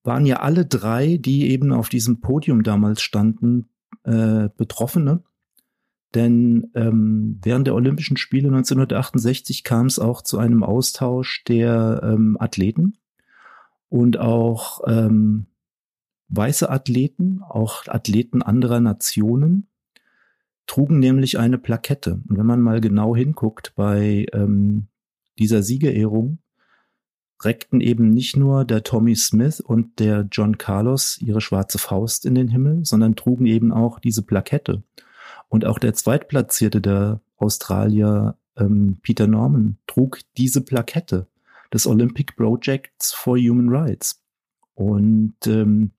waren 0.06 0.26
ja 0.26 0.38
alle 0.38 0.66
drei, 0.66 1.18
die 1.18 1.50
eben 1.50 1.72
auf 1.72 1.90
diesem 1.90 2.22
Podium 2.22 2.64
damals 2.64 3.02
standen, 3.02 3.70
äh, 4.04 4.50
Betroffene. 4.56 5.24
Denn 6.14 6.72
ähm, 6.76 7.40
während 7.44 7.68
der 7.68 7.76
Olympischen 7.76 8.16
Spiele 8.16 8.48
1968 8.48 9.64
kam 9.64 9.88
es 9.88 10.00
auch 10.00 10.22
zu 10.22 10.38
einem 10.38 10.64
Austausch 10.64 11.44
der 11.44 12.02
ähm, 12.04 12.38
Athleten 12.40 12.98
und 13.90 14.18
auch 14.18 14.82
ähm, 14.88 15.48
weiße 16.30 16.70
Athleten, 16.70 17.42
auch 17.44 17.88
Athleten 17.88 18.42
anderer 18.42 18.80
Nationen, 18.80 19.68
trugen 20.68 21.00
nämlich 21.00 21.38
eine 21.38 21.58
Plakette. 21.58 22.22
Und 22.28 22.38
wenn 22.38 22.46
man 22.46 22.62
mal 22.62 22.82
genau 22.82 23.16
hinguckt 23.16 23.74
bei 23.76 24.26
ähm, 24.34 24.88
dieser 25.38 25.64
Siegerehrung, 25.64 26.40
reckten 27.44 27.82
eben 27.82 28.10
nicht 28.10 28.38
nur 28.38 28.66
der 28.66 28.84
Tommy 28.84 29.16
Smith 29.16 29.60
und 29.60 30.00
der 30.00 30.28
John 30.32 30.58
Carlos 30.58 31.18
ihre 31.20 31.42
schwarze 31.42 31.78
Faust 31.78 32.26
in 32.26 32.36
den 32.36 32.48
Himmel, 32.48 32.86
sondern 32.86 33.16
trugen 33.16 33.46
eben 33.46 33.72
auch 33.72 34.00
diese 34.00 34.24
Plakette. 34.24 34.84
Und 35.50 35.66
auch 35.66 35.80
der 35.80 35.94
Zweitplatzierte 35.94 36.82
der 36.82 37.22
Australier, 37.38 38.38
ähm, 38.58 38.98
Peter 39.02 39.28
Norman, 39.28 39.78
trug 39.88 40.20
diese 40.38 40.62
Plakette 40.62 41.28
des 41.74 41.88
Olympic 41.88 42.34
Projects 42.36 43.14
for 43.14 43.38
Human 43.38 43.70
Rights. 43.70 44.22
Und 44.74 45.36
ähm, 45.46 45.92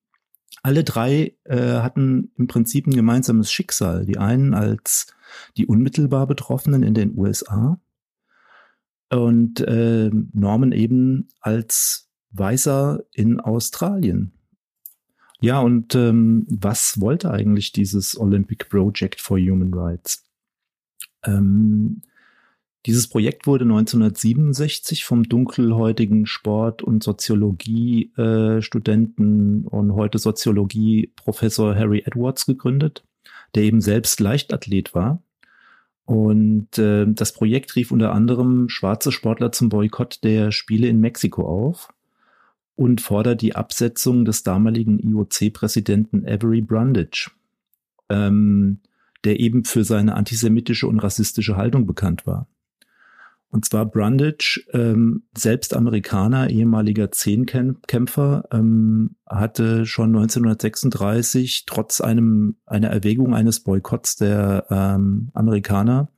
alle 0.62 0.84
drei 0.84 1.36
äh, 1.44 1.80
hatten 1.80 2.32
im 2.36 2.46
Prinzip 2.46 2.86
ein 2.86 2.94
gemeinsames 2.94 3.52
Schicksal. 3.52 4.04
Die 4.04 4.18
einen 4.18 4.54
als 4.54 5.14
die 5.56 5.66
unmittelbar 5.66 6.26
Betroffenen 6.26 6.82
in 6.82 6.94
den 6.94 7.16
USA 7.16 7.78
und 9.10 9.60
äh, 9.60 10.10
Norman 10.32 10.72
eben 10.72 11.28
als 11.40 12.08
Weißer 12.32 13.04
in 13.12 13.40
Australien. 13.40 14.32
Ja, 15.40 15.60
und 15.60 15.94
ähm, 15.94 16.46
was 16.48 17.00
wollte 17.00 17.30
eigentlich 17.30 17.72
dieses 17.72 18.18
Olympic 18.18 18.66
Project 18.68 19.20
for 19.20 19.38
Human 19.38 19.72
Rights? 19.72 20.24
Ähm, 21.24 22.02
dieses 22.86 23.08
Projekt 23.08 23.46
wurde 23.48 23.64
1967 23.64 25.04
vom 25.04 25.24
dunkelhäutigen 25.24 26.24
Sport- 26.24 26.82
und 26.82 27.02
Soziologie-Studenten 27.02 29.64
äh, 29.64 29.68
und 29.68 29.94
heute 29.94 30.18
Soziologie-Professor 30.18 31.74
Harry 31.74 32.04
Edwards 32.06 32.46
gegründet, 32.46 33.04
der 33.56 33.64
eben 33.64 33.80
selbst 33.80 34.20
Leichtathlet 34.20 34.94
war. 34.94 35.20
Und 36.06 36.78
äh, 36.78 37.04
das 37.06 37.32
Projekt 37.32 37.74
rief 37.74 37.90
unter 37.90 38.12
anderem 38.12 38.68
schwarze 38.68 39.10
Sportler 39.10 39.50
zum 39.50 39.68
Boykott 39.68 40.22
der 40.22 40.52
Spiele 40.52 40.86
in 40.86 41.00
Mexiko 41.00 41.46
auf 41.46 41.92
und 42.76 43.00
fordert 43.00 43.42
die 43.42 43.56
Absetzung 43.56 44.24
des 44.24 44.44
damaligen 44.44 45.00
IOC-Präsidenten 45.00 46.24
Avery 46.24 46.60
Brundage, 46.60 47.32
ähm, 48.08 48.78
der 49.24 49.40
eben 49.40 49.64
für 49.64 49.82
seine 49.82 50.14
antisemitische 50.14 50.86
und 50.86 51.00
rassistische 51.00 51.56
Haltung 51.56 51.86
bekannt 51.86 52.24
war. 52.24 52.46
Und 53.56 53.64
zwar 53.64 53.86
Brundage, 53.86 54.62
ähm, 54.74 55.22
selbst 55.34 55.74
Amerikaner, 55.74 56.50
ehemaliger 56.50 57.10
Zehnkämpfer, 57.10 58.44
ähm, 58.52 59.16
hatte 59.24 59.86
schon 59.86 60.10
1936 60.14 61.64
trotz 61.64 62.02
einem 62.02 62.56
einer 62.66 62.88
Erwägung 62.88 63.34
eines 63.34 63.60
Boykotts 63.60 64.16
der 64.16 64.66
ähm, 64.68 65.30
Amerikaner 65.32 66.10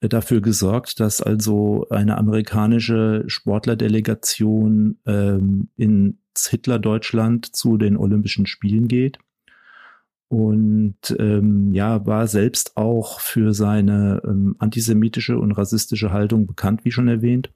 äh, 0.00 0.08
dafür 0.08 0.40
gesorgt, 0.40 0.98
dass 0.98 1.20
also 1.20 1.86
eine 1.90 2.16
amerikanische 2.16 3.24
Sportlerdelegation 3.26 4.96
ähm, 5.04 5.68
ins 5.76 6.48
Hitlerdeutschland 6.48 7.54
zu 7.54 7.76
den 7.76 7.98
Olympischen 7.98 8.46
Spielen 8.46 8.88
geht 8.88 9.18
und 10.32 11.14
ähm, 11.18 11.74
ja, 11.74 12.06
war 12.06 12.26
selbst 12.26 12.78
auch 12.78 13.20
für 13.20 13.52
seine 13.52 14.22
ähm, 14.24 14.56
antisemitische 14.58 15.38
und 15.38 15.52
rassistische 15.52 16.10
Haltung 16.10 16.46
bekannt, 16.46 16.86
wie 16.86 16.90
schon 16.90 17.06
erwähnt. 17.06 17.52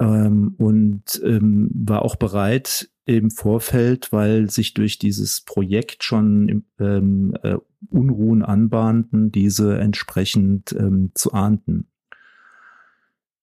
Ähm, 0.00 0.56
und 0.58 1.22
ähm, 1.22 1.70
war 1.72 2.02
auch 2.02 2.16
bereit 2.16 2.90
im 3.04 3.30
Vorfeld, 3.30 4.08
weil 4.10 4.50
sich 4.50 4.74
durch 4.74 4.98
dieses 4.98 5.42
Projekt 5.42 6.02
schon 6.02 6.64
ähm, 6.80 7.34
äh, 7.44 7.58
Unruhen 7.90 8.42
anbahnten, 8.42 9.30
diese 9.30 9.78
entsprechend 9.78 10.72
ähm, 10.72 11.12
zu 11.14 11.32
ahnden. 11.32 11.86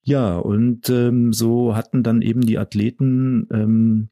Ja, 0.02 0.36
und 0.36 0.90
ähm, 0.90 1.32
so 1.32 1.74
hatten 1.74 2.04
dann 2.04 2.22
eben 2.22 2.42
die 2.42 2.58
Athleten 2.58 3.48
ähm, 3.50 4.10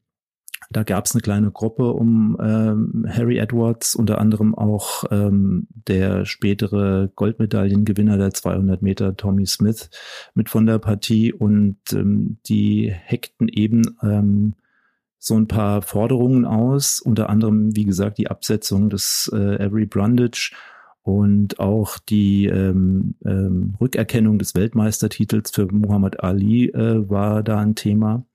da 0.70 0.82
gab 0.82 1.06
es 1.06 1.14
eine 1.14 1.22
kleine 1.22 1.50
Gruppe 1.50 1.92
um 1.92 2.36
ähm, 2.40 3.06
Harry 3.08 3.38
Edwards, 3.38 3.94
unter 3.94 4.18
anderem 4.18 4.54
auch 4.54 5.04
ähm, 5.10 5.66
der 5.88 6.24
spätere 6.24 7.10
Goldmedaillengewinner 7.14 8.18
der 8.18 8.32
200 8.32 8.82
Meter 8.82 9.16
Tommy 9.16 9.46
Smith 9.46 9.90
mit 10.34 10.48
von 10.48 10.66
der 10.66 10.78
Partie 10.78 11.32
und 11.32 11.76
ähm, 11.92 12.38
die 12.46 12.92
hackten 12.92 13.48
eben 13.48 13.96
ähm, 14.02 14.54
so 15.18 15.34
ein 15.36 15.48
paar 15.48 15.80
Forderungen 15.80 16.44
aus, 16.44 17.00
unter 17.00 17.30
anderem, 17.30 17.74
wie 17.74 17.84
gesagt, 17.84 18.18
die 18.18 18.28
Absetzung 18.28 18.90
des 18.90 19.30
äh, 19.32 19.62
Avery 19.62 19.86
Brundage 19.86 20.52
und 21.02 21.60
auch 21.60 21.98
die 21.98 22.46
ähm, 22.46 23.14
ähm, 23.24 23.74
Rückerkennung 23.80 24.38
des 24.38 24.54
Weltmeistertitels 24.54 25.50
für 25.50 25.66
Muhammad 25.66 26.22
Ali 26.22 26.66
äh, 26.68 27.08
war 27.08 27.42
da 27.42 27.58
ein 27.58 27.74
Thema. 27.74 28.26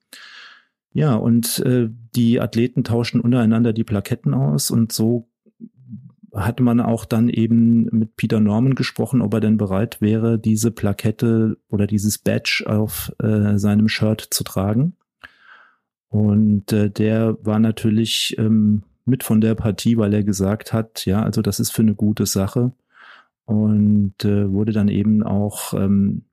Ja, 0.94 1.16
und 1.16 1.60
äh, 1.60 1.90
die 2.16 2.40
Athleten 2.40 2.84
tauschten 2.84 3.22
untereinander 3.22 3.74
die 3.74 3.84
Plaketten 3.84 4.34
aus 4.34 4.72
und 4.72 4.92
so 4.92 5.28
hatte 6.34 6.64
man 6.64 6.80
auch 6.80 7.06
dann 7.06 7.30
eben 7.30 7.86
mit 7.92 8.16
Peter 8.16 8.40
Norman 8.40 8.76
gesprochen, 8.76 9.22
ob 9.22 9.34
er 9.34 9.40
denn 9.40 9.58
bereit 9.58 10.02
wäre, 10.02 10.38
diese 10.38 10.72
Plakette 10.72 11.58
oder 11.70 11.88
dieses 11.88 12.18
Badge 12.18 12.66
auf 12.68 13.12
äh, 13.20 13.58
seinem 13.58 13.88
Shirt 13.88 14.28
zu 14.30 14.44
tragen. 14.44 14.96
Und 16.10 16.72
äh, 16.72 16.90
der 16.90 17.38
war 17.44 17.60
natürlich 17.60 18.36
ähm, 18.38 18.84
mit 19.06 19.24
von 19.24 19.42
der 19.42 19.56
Partie, 19.56 19.98
weil 19.98 20.14
er 20.14 20.24
gesagt 20.24 20.74
hat, 20.74 21.06
ja, 21.06 21.22
also 21.22 21.42
das 21.42 21.60
ist 21.60 21.72
für 21.72 21.82
eine 21.82 21.96
gute 21.96 22.26
Sache. 22.26 22.72
Und 23.46 24.24
äh, 24.24 24.52
wurde 24.52 24.72
dann 24.72 24.88
eben 24.88 25.24
auch 25.24 25.74
ähm, 25.74 26.26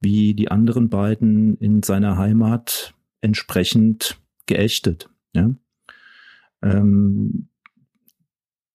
wie 0.00 0.34
die 0.34 0.50
anderen 0.50 0.88
beiden 0.88 1.56
in 1.58 1.82
seiner 1.82 2.16
Heimat 2.18 2.94
entsprechend 3.20 4.20
geächtet. 4.46 5.08
Ja? 5.34 5.50
Ähm, 6.62 7.48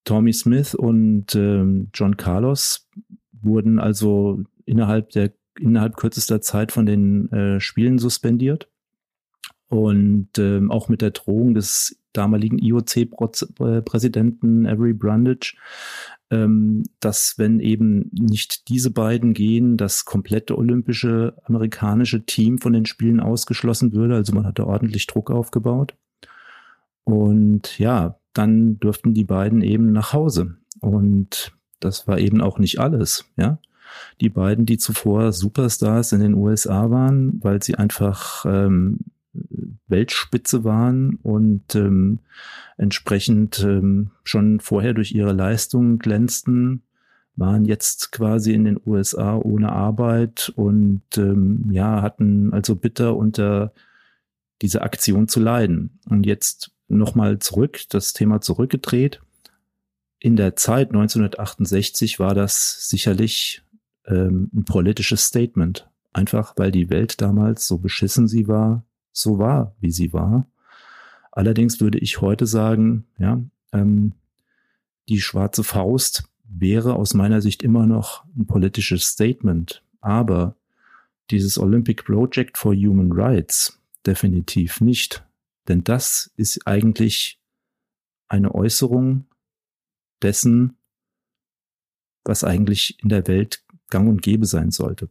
Tommy 0.04 0.34
Smith 0.34 0.76
und 0.76 1.36
ähm, 1.36 1.90
John 1.94 2.18
Carlos 2.18 2.90
wurden 3.32 3.80
also 3.80 4.44
innerhalb 4.66 5.10
der 5.12 5.34
innerhalb 5.60 5.98
kürzester 5.98 6.42
Zeit 6.42 6.72
von 6.72 6.86
den 6.86 7.32
äh, 7.32 7.60
Spielen 7.60 8.00
suspendiert 8.00 8.70
und 9.68 10.30
ähm, 10.38 10.72
auch 10.72 10.90
mit 10.90 11.02
der 11.02 11.12
Drohung 11.12 11.54
des 11.54 12.00
damaligen 12.13 12.60
IOC-Präsidenten 12.60 14.65
Avery 14.65 14.93
Brundage, 14.93 15.55
ähm, 16.29 16.84
dass 17.00 17.36
wenn 17.38 17.60
eben 17.60 18.10
nicht 18.12 18.70
diese 18.70 18.91
beiden 18.91 19.34
gehen, 19.34 19.77
das 19.77 20.05
komplette 20.05 20.58
olympische 20.58 21.36
amerikanische 21.43 22.25
Team 22.25 22.60
von 22.60 22.74
den 22.74 22.86
Spielen 22.86 23.20
ausgeschlossen 23.20 23.93
würde. 23.93 24.15
Also 24.15 24.34
man 24.34 24.46
hatte 24.46 24.65
ordentlich 24.65 25.08
Druck 25.08 25.29
aufgebaut. 25.29 25.96
Und 27.03 27.77
ja, 27.79 28.17
dann 28.34 28.79
dürften 28.79 29.13
die 29.13 29.25
beiden 29.25 29.62
eben 29.62 29.91
nach 29.91 30.13
Hause. 30.13 30.55
Und 30.79 31.53
das 31.79 32.08
war 32.08 32.20
eben 32.20 32.41
auch 32.41 32.60
nicht 32.60 32.79
alles, 32.79 33.25
ja. 33.38 33.60
Die 34.22 34.29
beiden, 34.29 34.65
die 34.65 34.79
zuvor 34.79 35.34
Superstars 35.34 36.13
in 36.13 36.22
den 36.22 36.34
USA 36.34 36.89
waren, 36.89 37.39
weil 37.43 37.62
sie 37.62 37.75
einfach 37.75 38.43
ähm, 38.48 38.98
Weltspitze 39.88 40.63
waren 40.63 41.16
und 41.22 41.75
ähm, 41.75 42.20
entsprechend 42.78 43.63
ähm, 43.63 44.12
schon 44.24 44.60
vorher 44.60 44.94
durch 44.94 45.13
ihre 45.13 45.34
Leistungen 45.34 46.00
glänzten, 46.00 46.84
waren 47.36 47.66
jetzt 47.66 48.12
quasi 48.12 48.54
in 48.54 48.66
den 48.66 48.80
USA 48.86 49.36
ohne 49.36 49.72
Arbeit 49.72 50.54
und 50.56 51.02
ähm, 51.18 51.68
ja, 51.72 52.02
hatten 52.02 52.54
also 52.54 52.75
bitter 52.75 53.16
unter 53.16 53.74
dieser 54.62 54.84
Aktion 54.84 55.28
zu 55.28 55.40
leiden. 55.40 56.00
Und 56.08 56.25
jetzt 56.25 56.72
nochmal 56.88 57.40
zurück, 57.40 57.82
das 57.90 58.13
Thema 58.13 58.42
zurückgedreht. 58.42 59.22
In 60.20 60.36
der 60.36 60.56
Zeit 60.56 60.90
1968 60.90 62.20
war 62.20 62.36
das 62.36 62.88
sicherlich 62.88 63.63
ähm, 64.06 64.50
ein 64.54 64.66
politisches 64.66 65.25
Statement. 65.25 65.90
Einfach 66.13 66.54
weil 66.58 66.72
die 66.72 66.92
Welt 66.92 67.20
damals 67.20 67.68
so 67.68 67.80
beschissen 67.80 68.28
sie 68.28 68.48
war, 68.48 68.86
so 69.13 69.39
war, 69.39 69.75
wie 69.79 69.91
sie 69.91 70.12
war. 70.12 70.48
Allerdings 71.32 71.79
würde 71.79 72.00
ich 72.00 72.22
heute 72.22 72.46
sagen, 72.46 73.05
ja, 73.17 73.41
ähm, 73.72 74.13
die 75.10 75.22
schwarze 75.22 75.63
Faust 75.63 76.25
wäre 76.43 76.96
aus 76.96 77.13
meiner 77.13 77.41
Sicht 77.41 77.63
immer 77.63 77.86
noch 77.86 78.25
ein 78.36 78.46
politisches 78.46 79.03
Statement. 79.05 79.84
Aber 80.01 80.55
dieses 81.32 81.58
Olympic 81.58 82.03
Project 82.03 82.58
for 82.58 82.75
Human 82.75 83.12
Rights 83.12 83.79
definitiv 84.05 84.82
nicht. 84.82 85.24
Denn 85.67 85.84
das 85.84 86.32
ist 86.36 86.67
eigentlich 86.67 87.39
eine 88.27 88.53
Äußerung 88.53 89.25
dessen, 90.22 90.77
was 92.24 92.43
eigentlich 92.43 93.01
in 93.01 93.10
der 93.10 93.27
Welt 93.27 93.63
gang 93.89 94.10
und 94.10 94.22
gäbe 94.22 94.46
sein 94.46 94.72
sollte. 94.72 95.10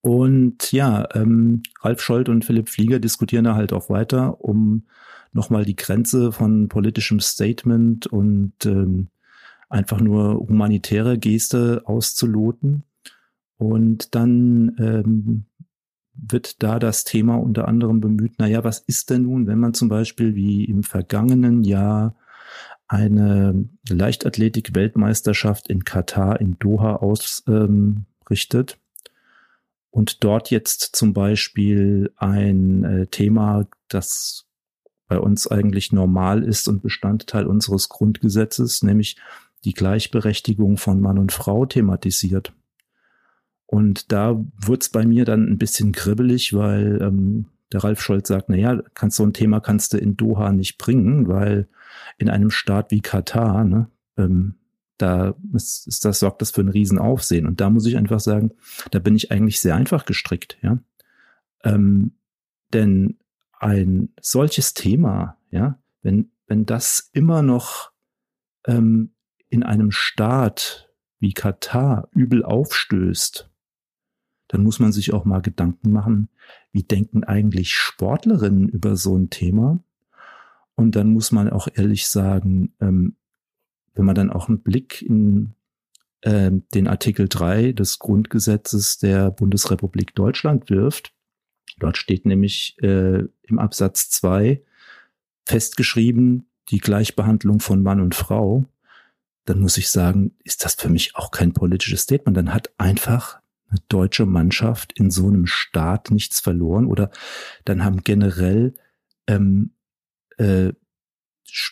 Und 0.00 0.72
ja, 0.72 1.08
ähm, 1.14 1.62
Ralf 1.80 2.00
Scholz 2.00 2.28
und 2.28 2.44
Philipp 2.44 2.68
Flieger 2.68 2.98
diskutieren 3.00 3.44
da 3.44 3.54
halt 3.54 3.72
auch 3.72 3.90
weiter, 3.90 4.42
um 4.44 4.84
nochmal 5.32 5.64
die 5.64 5.76
Grenze 5.76 6.32
von 6.32 6.68
politischem 6.68 7.20
Statement 7.20 8.06
und 8.06 8.54
ähm, 8.64 9.08
einfach 9.68 10.00
nur 10.00 10.34
humanitäre 10.34 11.18
Geste 11.18 11.82
auszuloten. 11.84 12.84
Und 13.58 14.14
dann 14.14 14.76
ähm, 14.78 15.44
wird 16.14 16.62
da 16.62 16.78
das 16.78 17.04
Thema 17.04 17.36
unter 17.36 17.68
anderem 17.68 18.00
bemüht, 18.00 18.38
naja, 18.38 18.64
was 18.64 18.78
ist 18.80 19.10
denn 19.10 19.22
nun, 19.22 19.46
wenn 19.46 19.58
man 19.58 19.74
zum 19.74 19.88
Beispiel 19.88 20.34
wie 20.34 20.64
im 20.64 20.82
vergangenen 20.82 21.62
Jahr 21.64 22.16
eine 22.86 23.68
Leichtathletik-Weltmeisterschaft 23.88 25.68
in 25.68 25.84
Katar 25.84 26.40
in 26.40 26.58
Doha 26.58 26.96
ausrichtet? 26.96 27.44
Ähm, 27.48 28.06
und 29.98 30.22
dort 30.22 30.52
jetzt 30.52 30.94
zum 30.94 31.12
Beispiel 31.12 32.12
ein 32.14 32.84
äh, 32.84 33.06
Thema, 33.08 33.66
das 33.88 34.46
bei 35.08 35.18
uns 35.18 35.48
eigentlich 35.48 35.90
normal 35.90 36.44
ist 36.44 36.68
und 36.68 36.82
Bestandteil 36.82 37.48
unseres 37.48 37.88
Grundgesetzes, 37.88 38.84
nämlich 38.84 39.16
die 39.64 39.72
Gleichberechtigung 39.72 40.76
von 40.76 41.00
Mann 41.00 41.18
und 41.18 41.32
Frau 41.32 41.66
thematisiert. 41.66 42.52
Und 43.66 44.12
da 44.12 44.40
wurde 44.56 44.82
es 44.82 44.88
bei 44.88 45.04
mir 45.04 45.24
dann 45.24 45.48
ein 45.48 45.58
bisschen 45.58 45.90
kribbelig, 45.90 46.54
weil 46.54 47.02
ähm, 47.02 47.46
der 47.72 47.82
Ralf 47.82 48.00
Scholz 48.00 48.28
sagt, 48.28 48.50
na 48.50 48.56
ja, 48.56 48.80
kannst 48.94 49.16
so 49.16 49.24
ein 49.24 49.32
Thema 49.32 49.58
kannst 49.58 49.94
du 49.94 49.98
in 49.98 50.16
Doha 50.16 50.52
nicht 50.52 50.78
bringen, 50.78 51.26
weil 51.26 51.66
in 52.18 52.30
einem 52.30 52.52
Staat 52.52 52.92
wie 52.92 53.00
Katar, 53.00 53.64
ne, 53.64 53.90
ähm, 54.16 54.54
da 54.98 55.34
ist, 55.54 55.86
ist 55.86 56.04
das, 56.04 56.18
sorgt 56.18 56.42
das 56.42 56.50
für 56.50 56.60
ein 56.60 56.68
Riesenaufsehen. 56.68 57.46
Und 57.46 57.60
da 57.60 57.70
muss 57.70 57.86
ich 57.86 57.96
einfach 57.96 58.20
sagen, 58.20 58.52
da 58.90 58.98
bin 58.98 59.16
ich 59.16 59.30
eigentlich 59.30 59.60
sehr 59.60 59.74
einfach 59.74 60.04
gestrickt, 60.04 60.58
ja. 60.62 60.78
Ähm, 61.64 62.12
denn 62.72 63.18
ein 63.58 64.10
solches 64.20 64.74
Thema, 64.74 65.36
ja, 65.50 65.78
wenn, 66.02 66.30
wenn 66.46 66.66
das 66.66 67.10
immer 67.12 67.42
noch 67.42 67.92
ähm, 68.66 69.12
in 69.48 69.62
einem 69.62 69.90
Staat 69.90 70.92
wie 71.18 71.32
Katar 71.32 72.08
übel 72.12 72.44
aufstößt, 72.44 73.50
dann 74.48 74.62
muss 74.62 74.78
man 74.78 74.92
sich 74.92 75.12
auch 75.12 75.24
mal 75.24 75.42
Gedanken 75.42 75.92
machen, 75.92 76.28
wie 76.72 76.82
denken 76.82 77.24
eigentlich 77.24 77.74
Sportlerinnen 77.74 78.68
über 78.68 78.96
so 78.96 79.16
ein 79.16 79.30
Thema? 79.30 79.82
Und 80.74 80.96
dann 80.96 81.12
muss 81.12 81.32
man 81.32 81.50
auch 81.50 81.68
ehrlich 81.74 82.06
sagen, 82.08 82.72
ähm, 82.80 83.16
wenn 83.98 84.06
man 84.06 84.14
dann 84.14 84.30
auch 84.30 84.48
einen 84.48 84.62
Blick 84.62 85.02
in 85.02 85.54
äh, 86.22 86.52
den 86.74 86.86
Artikel 86.86 87.28
3 87.28 87.72
des 87.72 87.98
Grundgesetzes 87.98 88.98
der 88.98 89.30
Bundesrepublik 89.30 90.14
Deutschland 90.14 90.70
wirft, 90.70 91.12
dort 91.78 91.98
steht 91.98 92.24
nämlich 92.24 92.76
äh, 92.80 93.24
im 93.42 93.58
Absatz 93.58 94.08
2 94.10 94.62
festgeschrieben, 95.44 96.48
die 96.70 96.78
Gleichbehandlung 96.78 97.60
von 97.60 97.82
Mann 97.82 98.00
und 98.00 98.14
Frau, 98.14 98.64
dann 99.46 99.60
muss 99.60 99.78
ich 99.78 99.88
sagen, 99.88 100.36
ist 100.44 100.64
das 100.64 100.74
für 100.74 100.90
mich 100.90 101.16
auch 101.16 101.30
kein 101.30 101.54
politisches 101.54 102.02
Statement. 102.02 102.36
Dann 102.36 102.52
hat 102.52 102.70
einfach 102.78 103.40
eine 103.70 103.80
deutsche 103.88 104.26
Mannschaft 104.26 104.92
in 104.92 105.10
so 105.10 105.26
einem 105.26 105.46
Staat 105.46 106.10
nichts 106.10 106.38
verloren 106.40 106.86
oder 106.86 107.10
dann 107.64 107.82
haben 107.82 108.04
generell 108.04 108.74
ähm, 109.26 109.72
äh, 110.36 110.72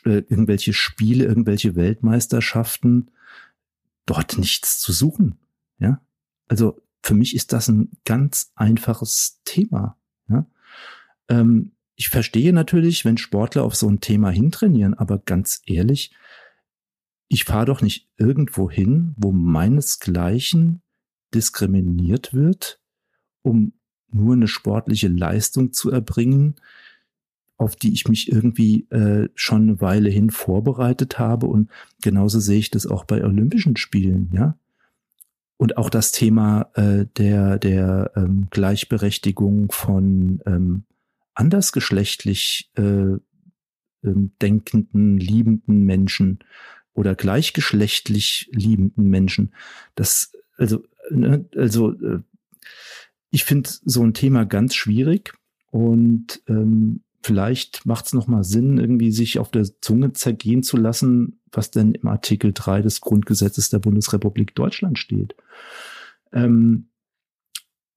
äh, 0.04 0.24
irgendwelche 0.28 0.72
Spiele, 0.72 1.24
irgendwelche 1.24 1.76
Weltmeisterschaften 1.76 3.10
dort 4.06 4.38
nichts 4.38 4.80
zu 4.80 4.92
suchen. 4.92 5.38
Ja, 5.78 6.00
also 6.48 6.80
für 7.02 7.14
mich 7.14 7.34
ist 7.34 7.52
das 7.52 7.68
ein 7.68 7.90
ganz 8.04 8.52
einfaches 8.54 9.40
Thema. 9.44 9.96
Ja? 10.28 10.46
Ähm, 11.28 11.72
ich 11.94 12.08
verstehe 12.08 12.52
natürlich, 12.52 13.04
wenn 13.04 13.16
Sportler 13.16 13.64
auf 13.64 13.74
so 13.74 13.88
ein 13.88 14.00
Thema 14.00 14.30
hintrainieren, 14.30 14.94
aber 14.94 15.18
ganz 15.18 15.62
ehrlich, 15.66 16.12
ich 17.28 17.44
fahre 17.44 17.66
doch 17.66 17.80
nicht 17.80 18.08
irgendwo 18.16 18.70
hin, 18.70 19.14
wo 19.16 19.32
meinesgleichen 19.32 20.82
diskriminiert 21.34 22.34
wird, 22.34 22.80
um 23.42 23.72
nur 24.08 24.34
eine 24.34 24.48
sportliche 24.48 25.08
Leistung 25.08 25.72
zu 25.72 25.90
erbringen, 25.90 26.56
auf 27.58 27.76
die 27.76 27.92
ich 27.92 28.06
mich 28.08 28.30
irgendwie 28.30 28.86
äh, 28.90 29.28
schon 29.34 29.62
eine 29.62 29.80
Weile 29.80 30.10
hin 30.10 30.30
vorbereitet 30.30 31.18
habe. 31.18 31.46
Und 31.46 31.70
genauso 32.02 32.40
sehe 32.40 32.58
ich 32.58 32.70
das 32.70 32.86
auch 32.86 33.04
bei 33.04 33.24
Olympischen 33.24 33.76
Spielen, 33.76 34.30
ja. 34.32 34.58
Und 35.58 35.78
auch 35.78 35.88
das 35.88 36.12
Thema 36.12 36.70
äh, 36.74 37.06
der, 37.16 37.58
der 37.58 38.12
ähm, 38.14 38.48
Gleichberechtigung 38.50 39.72
von 39.72 40.42
ähm, 40.44 40.84
andersgeschlechtlich 41.34 42.70
äh, 42.76 43.16
ähm, 44.02 44.32
denkenden, 44.42 45.16
liebenden 45.16 45.84
Menschen 45.84 46.40
oder 46.92 47.14
gleichgeschlechtlich 47.14 48.50
liebenden 48.52 49.08
Menschen. 49.08 49.54
Das, 49.94 50.32
also, 50.58 50.82
ne, 51.10 51.46
also 51.56 51.92
äh, 51.92 52.20
ich 53.30 53.44
finde 53.44 53.70
so 53.84 54.02
ein 54.02 54.14
Thema 54.14 54.44
ganz 54.44 54.74
schwierig 54.74 55.34
und 55.70 56.42
ähm, 56.48 57.02
vielleicht 57.26 57.86
macht 57.86 58.06
es 58.06 58.12
nochmal 58.12 58.44
Sinn, 58.44 58.78
irgendwie 58.78 59.10
sich 59.10 59.40
auf 59.40 59.50
der 59.50 59.64
Zunge 59.80 60.12
zergehen 60.12 60.62
zu 60.62 60.76
lassen, 60.76 61.40
was 61.50 61.72
denn 61.72 61.92
im 61.92 62.06
Artikel 62.06 62.52
3 62.54 62.82
des 62.82 63.00
Grundgesetzes 63.00 63.68
der 63.68 63.80
Bundesrepublik 63.80 64.54
Deutschland 64.54 64.96
steht. 64.96 65.34
Ähm, 66.32 66.88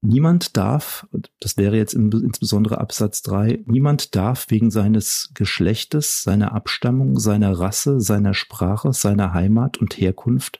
niemand 0.01 0.57
darf, 0.57 1.07
das 1.39 1.57
wäre 1.57 1.77
jetzt 1.77 1.93
im, 1.93 2.09
insbesondere 2.11 2.79
Absatz 2.79 3.21
3, 3.21 3.63
niemand 3.67 4.15
darf 4.15 4.47
wegen 4.49 4.71
seines 4.71 5.29
Geschlechtes, 5.35 6.23
seiner 6.23 6.53
Abstammung, 6.53 7.19
seiner 7.19 7.51
Rasse, 7.51 8.01
seiner 8.01 8.33
Sprache, 8.33 8.93
seiner 8.93 9.33
Heimat 9.33 9.77
und 9.77 9.99
Herkunft, 9.99 10.59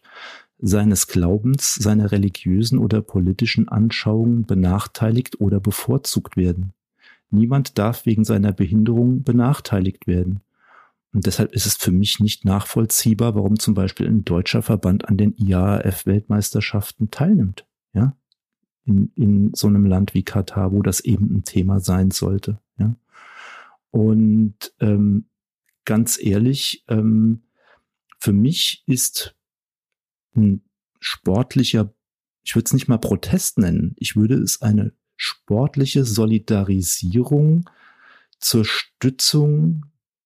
seines 0.60 1.08
Glaubens, 1.08 1.74
seiner 1.74 2.12
religiösen 2.12 2.78
oder 2.78 3.02
politischen 3.02 3.68
Anschauungen 3.68 4.46
benachteiligt 4.46 5.42
oder 5.42 5.60
bevorzugt 5.60 6.38
werden. 6.38 6.74
Niemand 7.32 7.78
darf 7.78 8.06
wegen 8.06 8.26
seiner 8.26 8.52
Behinderung 8.52 9.24
benachteiligt 9.24 10.08
werden. 10.08 10.42
Und 11.12 11.26
deshalb 11.26 11.54
ist 11.54 11.66
es 11.66 11.76
für 11.76 11.92
mich 11.92 12.20
nicht 12.20 12.46
nachvollziehbar, 12.46 13.36
warum 13.36 13.58
zum 13.58 13.74
Beispiel 13.74 14.08
ein 14.08 14.26
deutscher 14.26 14.62
Verband 14.62 15.08
an 15.10 15.18
den 15.18 15.36
IAAF-Weltmeisterschaften 15.38 17.10
teilnimmt. 17.10 17.66
Ja, 17.94 18.16
in, 18.86 19.12
in 19.16 19.54
so 19.54 19.68
einem 19.68 19.86
Land 19.86 20.14
wie 20.14 20.24
Katar, 20.24 20.72
wo 20.72 20.82
das 20.82 21.00
eben 21.00 21.36
ein 21.36 21.44
Thema 21.44 21.80
sein 21.80 22.12
sollte. 22.12 22.60
Ja, 22.78 22.96
und 23.92 24.74
ähm, 24.80 25.26
ganz 25.86 26.20
ehrlich, 26.22 26.84
ähm, 26.88 27.42
für 28.20 28.34
mich 28.34 28.84
ist 28.86 29.36
ein 30.36 30.62
sportlicher, 31.00 31.94
ich 32.44 32.56
würde 32.56 32.66
es 32.66 32.74
nicht 32.74 32.88
mal 32.88 33.00
Protest 33.00 33.58
nennen, 33.58 33.96
ich 33.98 34.16
würde 34.16 34.36
es 34.36 34.62
eine 34.62 34.94
sportliche 35.20 36.06
Solidarisierung 36.06 37.70
zur 38.40 38.64
Stützung 38.64 39.86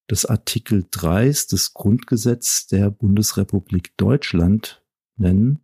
des 0.10 0.25
Artikel 0.25 0.86
3 0.91 1.25
des 1.29 1.73
Grundgesetzes 1.73 2.67
der 2.67 2.91
Bundesrepublik 2.91 3.97
Deutschland 3.97 4.84
nennen. 5.17 5.60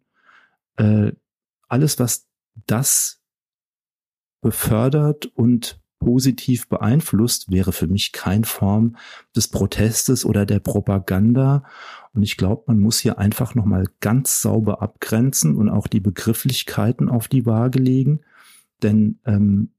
Äh, 0.77 1.11
alles, 1.67 1.99
was 1.99 2.27
das 2.65 3.21
befördert 4.41 5.27
und 5.27 5.79
positiv 5.99 6.67
beeinflusst, 6.67 7.51
wäre 7.51 7.71
für 7.71 7.87
mich 7.87 8.11
kein 8.13 8.45
Form 8.45 8.95
des 9.35 9.49
Protestes 9.49 10.25
oder 10.25 10.47
der 10.47 10.59
Propaganda. 10.59 11.63
Und 12.13 12.23
ich 12.23 12.35
glaube, 12.35 12.63
man 12.65 12.79
muss 12.79 12.99
hier 12.99 13.19
einfach 13.19 13.53
nochmal 13.53 13.85
ganz 13.99 14.41
sauber 14.41 14.81
abgrenzen 14.81 15.55
und 15.55 15.69
auch 15.69 15.85
die 15.85 15.99
Begrifflichkeiten 15.99 17.09
auf 17.09 17.27
die 17.27 17.45
Waage 17.45 17.77
legen. 17.79 18.21
Denn 18.81 19.19
ähm, 19.25 19.71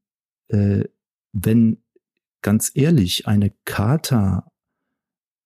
äh, 0.48 0.84
wenn 1.32 1.78
ganz 2.42 2.72
ehrlich 2.74 3.26
eine 3.26 3.52
Charta 3.64 4.50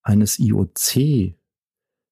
eines 0.03 0.39
IOC 0.39 1.35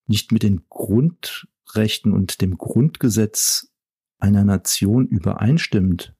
nicht 0.06 0.32
mit 0.32 0.42
den 0.42 0.62
Grundrechten 0.68 2.12
und 2.12 2.40
dem 2.40 2.58
Grundgesetz 2.58 3.72
einer 4.18 4.44
Nation 4.44 5.06
übereinstimmt, 5.06 6.14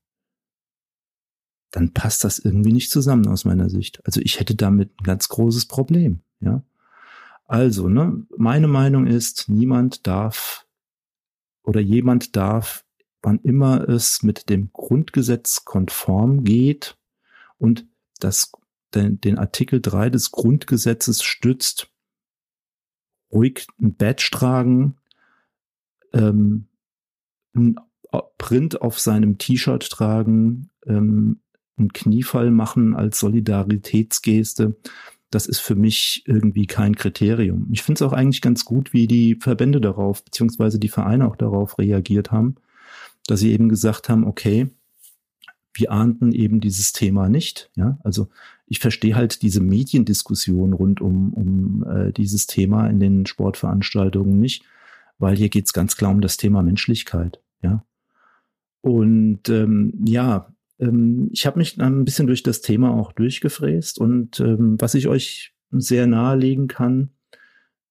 dann 1.70 1.92
passt 1.92 2.24
das 2.24 2.38
irgendwie 2.38 2.72
nicht 2.72 2.90
zusammen 2.90 3.26
aus 3.26 3.44
meiner 3.44 3.70
Sicht. 3.70 4.04
Also 4.04 4.20
ich 4.20 4.38
hätte 4.38 4.54
damit 4.54 4.90
ein 5.00 5.04
ganz 5.04 5.28
großes 5.28 5.66
Problem, 5.66 6.20
ja. 6.40 6.62
Also, 7.46 7.88
ne, 7.88 8.24
meine 8.36 8.68
Meinung 8.68 9.06
ist, 9.06 9.48
niemand 9.48 10.06
darf 10.06 10.66
oder 11.62 11.80
jemand 11.80 12.34
darf, 12.36 12.84
wann 13.22 13.38
immer 13.40 13.88
es 13.88 14.22
mit 14.22 14.48
dem 14.50 14.70
Grundgesetz 14.72 15.64
konform 15.64 16.44
geht 16.44 16.96
und 17.58 17.86
das, 18.18 18.52
den, 18.94 19.20
den 19.20 19.38
Artikel 19.38 19.80
3 19.80 20.10
des 20.10 20.32
Grundgesetzes 20.32 21.22
stützt, 21.22 21.90
ruhig 23.32 23.66
ein 23.80 23.94
Badge 23.94 24.28
tragen, 24.32 24.96
ähm, 26.12 26.68
ein 27.54 27.76
Print 28.38 28.82
auf 28.82 29.00
seinem 29.00 29.38
T-Shirt 29.38 29.88
tragen, 29.88 30.70
ähm, 30.86 31.40
einen 31.78 31.92
Kniefall 31.92 32.50
machen 32.50 32.94
als 32.94 33.18
Solidaritätsgeste, 33.20 34.76
das 35.32 35.46
ist 35.46 35.60
für 35.60 35.74
mich 35.74 36.24
irgendwie 36.26 36.66
kein 36.66 36.94
Kriterium. 36.94 37.68
Ich 37.72 37.82
finde 37.82 37.98
es 37.98 38.02
auch 38.02 38.12
eigentlich 38.12 38.42
ganz 38.42 38.66
gut, 38.66 38.92
wie 38.92 39.06
die 39.06 39.36
Verbände 39.36 39.80
darauf, 39.80 40.22
beziehungsweise 40.24 40.78
die 40.78 40.90
Vereine 40.90 41.26
auch 41.26 41.36
darauf 41.36 41.78
reagiert 41.78 42.30
haben, 42.30 42.56
dass 43.26 43.40
sie 43.40 43.52
eben 43.52 43.68
gesagt 43.68 44.08
haben, 44.08 44.24
okay, 44.24 44.70
wir 45.74 45.90
ahnten 45.90 46.32
eben 46.32 46.60
dieses 46.60 46.92
Thema 46.92 47.28
nicht. 47.28 47.70
Ja, 47.76 47.98
also 48.04 48.28
ich 48.66 48.78
verstehe 48.78 49.14
halt 49.14 49.42
diese 49.42 49.60
Mediendiskussion 49.60 50.72
rund 50.72 51.00
um, 51.00 51.32
um 51.32 51.84
äh, 51.84 52.12
dieses 52.12 52.46
Thema 52.46 52.86
in 52.88 53.00
den 53.00 53.26
Sportveranstaltungen 53.26 54.38
nicht, 54.38 54.64
weil 55.18 55.36
hier 55.36 55.48
geht 55.48 55.66
es 55.66 55.72
ganz 55.72 55.96
klar 55.96 56.10
um 56.10 56.20
das 56.20 56.36
Thema 56.36 56.62
Menschlichkeit. 56.62 57.40
Ja, 57.62 57.84
und 58.82 59.48
ähm, 59.48 59.94
ja, 60.04 60.52
ähm, 60.78 61.30
ich 61.32 61.46
habe 61.46 61.58
mich 61.58 61.80
ein 61.80 62.04
bisschen 62.04 62.26
durch 62.26 62.42
das 62.42 62.60
Thema 62.60 62.90
auch 62.92 63.12
durchgefräst 63.12 63.98
und 63.98 64.40
ähm, 64.40 64.76
was 64.78 64.94
ich 64.94 65.08
euch 65.08 65.54
sehr 65.70 66.06
nahelegen 66.06 66.68
kann, 66.68 67.10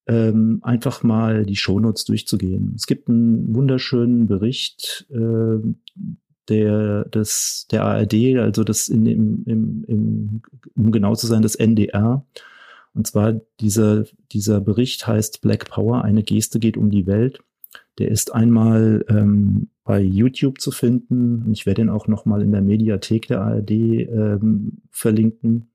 ähm, 0.07 0.59
einfach 0.63 1.03
mal 1.03 1.45
die 1.45 1.55
Shownotes 1.55 2.05
durchzugehen. 2.05 2.73
Es 2.75 2.87
gibt 2.87 3.07
einen 3.07 3.53
wunderschönen 3.53 4.27
Bericht 4.27 5.07
äh, 5.11 5.59
der, 6.49 7.05
des, 7.05 7.67
der 7.71 7.83
ARD, 7.83 8.37
also 8.37 8.63
das 8.63 8.87
in 8.87 9.05
dem, 9.05 9.43
im, 9.45 9.85
im, 9.87 10.41
um 10.75 10.91
genau 10.91 11.15
zu 11.15 11.27
sein, 11.27 11.41
das 11.41 11.55
NDR. 11.55 12.25
Und 12.93 13.07
zwar 13.07 13.39
dieser, 13.59 14.05
dieser 14.31 14.59
Bericht 14.59 15.07
heißt 15.07 15.41
Black 15.41 15.69
Power, 15.69 16.03
eine 16.03 16.23
Geste 16.23 16.59
geht 16.59 16.77
um 16.77 16.89
die 16.89 17.07
Welt. 17.07 17.39
Der 17.99 18.09
ist 18.09 18.33
einmal 18.33 19.05
ähm, 19.07 19.69
bei 19.83 20.01
YouTube 20.01 20.59
zu 20.59 20.71
finden. 20.71 21.51
Ich 21.51 21.65
werde 21.65 21.81
ihn 21.81 21.89
auch 21.89 22.07
noch 22.07 22.25
mal 22.25 22.41
in 22.41 22.51
der 22.51 22.61
Mediathek 22.61 23.27
der 23.27 23.41
ARD 23.41 23.71
ähm, 23.71 24.81
verlinken. 24.89 25.70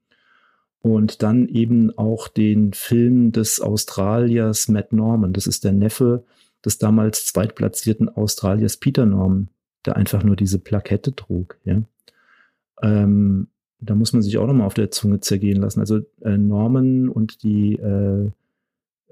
Und 0.86 1.24
dann 1.24 1.48
eben 1.48 1.98
auch 1.98 2.28
den 2.28 2.72
Film 2.72 3.32
des 3.32 3.60
Australiers 3.60 4.68
Matt 4.68 4.92
Norman. 4.92 5.32
Das 5.32 5.48
ist 5.48 5.64
der 5.64 5.72
Neffe 5.72 6.22
des 6.64 6.78
damals 6.78 7.26
zweitplatzierten 7.26 8.08
Australiers 8.08 8.76
Peter 8.76 9.04
Norman, 9.04 9.48
der 9.84 9.96
einfach 9.96 10.22
nur 10.22 10.36
diese 10.36 10.60
Plakette 10.60 11.16
trug. 11.16 11.58
Ja. 11.64 11.82
Ähm, 12.82 13.48
da 13.80 13.96
muss 13.96 14.12
man 14.12 14.22
sich 14.22 14.38
auch 14.38 14.46
noch 14.46 14.54
mal 14.54 14.64
auf 14.64 14.74
der 14.74 14.92
Zunge 14.92 15.18
zergehen 15.18 15.60
lassen. 15.60 15.80
Also 15.80 16.02
äh, 16.20 16.38
Norman 16.38 17.08
und 17.08 17.42
die 17.42 17.72
äh, 17.72 18.30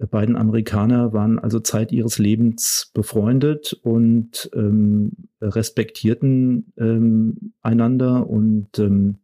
beiden 0.08 0.36
Amerikaner 0.36 1.12
waren 1.12 1.40
also 1.40 1.58
Zeit 1.58 1.90
ihres 1.90 2.20
Lebens 2.20 2.92
befreundet 2.94 3.72
und 3.82 4.48
ähm, 4.54 5.10
respektierten 5.40 6.72
ähm, 6.76 7.52
einander 7.62 8.30
und 8.30 8.78
ähm, 8.78 9.16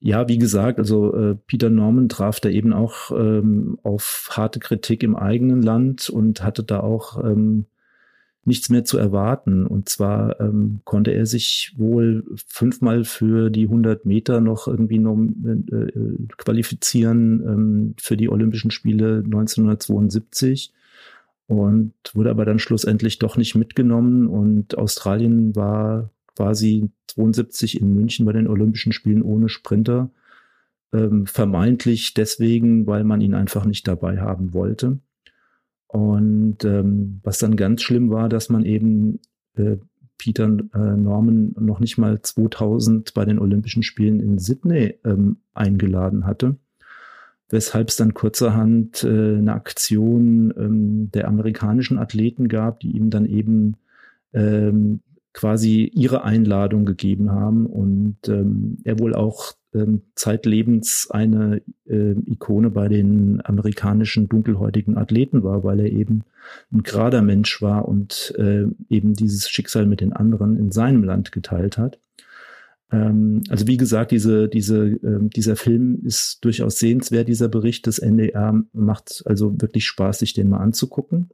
ja, 0.00 0.28
wie 0.28 0.38
gesagt, 0.38 0.78
also 0.78 1.14
äh, 1.14 1.36
Peter 1.46 1.68
Norman 1.68 2.08
traf 2.08 2.40
da 2.40 2.48
eben 2.48 2.72
auch 2.72 3.10
ähm, 3.10 3.78
auf 3.82 4.28
harte 4.32 4.58
Kritik 4.58 5.02
im 5.02 5.14
eigenen 5.14 5.60
Land 5.62 6.08
und 6.08 6.42
hatte 6.42 6.62
da 6.62 6.80
auch 6.80 7.22
ähm, 7.22 7.66
nichts 8.44 8.70
mehr 8.70 8.84
zu 8.84 8.96
erwarten. 8.96 9.66
Und 9.66 9.90
zwar 9.90 10.40
ähm, 10.40 10.80
konnte 10.84 11.12
er 11.12 11.26
sich 11.26 11.74
wohl 11.76 12.24
fünfmal 12.46 13.04
für 13.04 13.50
die 13.50 13.64
100 13.64 14.06
Meter 14.06 14.40
noch 14.40 14.66
irgendwie 14.68 14.98
noch, 14.98 15.18
äh, 15.44 15.76
äh, 15.76 16.26
qualifizieren 16.38 17.42
ähm, 17.46 17.94
für 18.00 18.16
die 18.16 18.30
Olympischen 18.30 18.70
Spiele 18.70 19.22
1972 19.24 20.72
und 21.46 21.92
wurde 22.14 22.30
aber 22.30 22.46
dann 22.46 22.58
schlussendlich 22.58 23.18
doch 23.18 23.36
nicht 23.36 23.54
mitgenommen. 23.54 24.28
Und 24.28 24.78
Australien 24.78 25.54
war 25.54 26.10
quasi 26.40 26.90
72 27.08 27.78
in 27.82 27.92
München 27.92 28.24
bei 28.24 28.32
den 28.32 28.48
Olympischen 28.48 28.92
Spielen 28.92 29.20
ohne 29.20 29.50
Sprinter. 29.50 30.10
Ähm, 30.90 31.26
vermeintlich 31.26 32.14
deswegen, 32.14 32.86
weil 32.86 33.04
man 33.04 33.20
ihn 33.20 33.34
einfach 33.34 33.66
nicht 33.66 33.86
dabei 33.86 34.20
haben 34.20 34.54
wollte. 34.54 35.00
Und 35.86 36.64
ähm, 36.64 37.20
was 37.24 37.38
dann 37.38 37.56
ganz 37.56 37.82
schlimm 37.82 38.08
war, 38.08 38.30
dass 38.30 38.48
man 38.48 38.64
eben 38.64 39.20
äh, 39.54 39.76
Peter 40.16 40.46
äh, 40.46 40.96
Norman 40.96 41.54
noch 41.60 41.78
nicht 41.78 41.98
mal 41.98 42.22
2000 42.22 43.12
bei 43.12 43.26
den 43.26 43.38
Olympischen 43.38 43.82
Spielen 43.82 44.18
in 44.18 44.38
Sydney 44.38 44.94
ähm, 45.04 45.38
eingeladen 45.52 46.24
hatte, 46.26 46.56
weshalb 47.50 47.90
es 47.90 47.96
dann 47.96 48.14
kurzerhand 48.14 49.04
äh, 49.04 49.36
eine 49.36 49.52
Aktion 49.52 50.54
ähm, 50.56 51.10
der 51.12 51.28
amerikanischen 51.28 51.98
Athleten 51.98 52.48
gab, 52.48 52.80
die 52.80 52.92
ihm 52.92 53.10
dann 53.10 53.26
eben 53.26 53.76
ähm, 54.32 55.00
quasi 55.32 55.84
ihre 55.94 56.24
Einladung 56.24 56.84
gegeben 56.84 57.30
haben 57.30 57.66
und 57.66 58.16
ähm, 58.28 58.78
er 58.84 58.98
wohl 58.98 59.14
auch 59.14 59.54
ähm, 59.72 60.02
zeitlebens 60.16 61.08
eine 61.10 61.62
äh, 61.86 62.12
Ikone 62.26 62.70
bei 62.70 62.88
den 62.88 63.40
amerikanischen 63.44 64.28
dunkelhäutigen 64.28 64.96
Athleten 64.98 65.44
war, 65.44 65.62
weil 65.62 65.80
er 65.80 65.92
eben 65.92 66.24
ein 66.72 66.82
gerader 66.82 67.22
Mensch 67.22 67.62
war 67.62 67.86
und 67.86 68.34
äh, 68.38 68.64
eben 68.88 69.14
dieses 69.14 69.48
Schicksal 69.48 69.86
mit 69.86 70.00
den 70.00 70.12
anderen 70.12 70.56
in 70.56 70.72
seinem 70.72 71.04
Land 71.04 71.30
geteilt 71.30 71.78
hat. 71.78 72.00
Ähm, 72.90 73.42
also 73.48 73.66
wie 73.66 73.76
gesagt, 73.76 74.10
diese, 74.10 74.48
diese, 74.48 74.86
äh, 74.86 75.28
dieser 75.28 75.56
Film 75.56 76.00
ist 76.04 76.44
durchaus 76.44 76.78
sehenswert, 76.78 77.28
dieser 77.28 77.48
Bericht 77.48 77.86
des 77.86 77.98
NDR 78.00 78.60
macht 78.72 79.22
also 79.26 79.60
wirklich 79.60 79.86
Spaß, 79.86 80.18
sich 80.18 80.32
den 80.32 80.48
mal 80.48 80.58
anzugucken. 80.58 81.30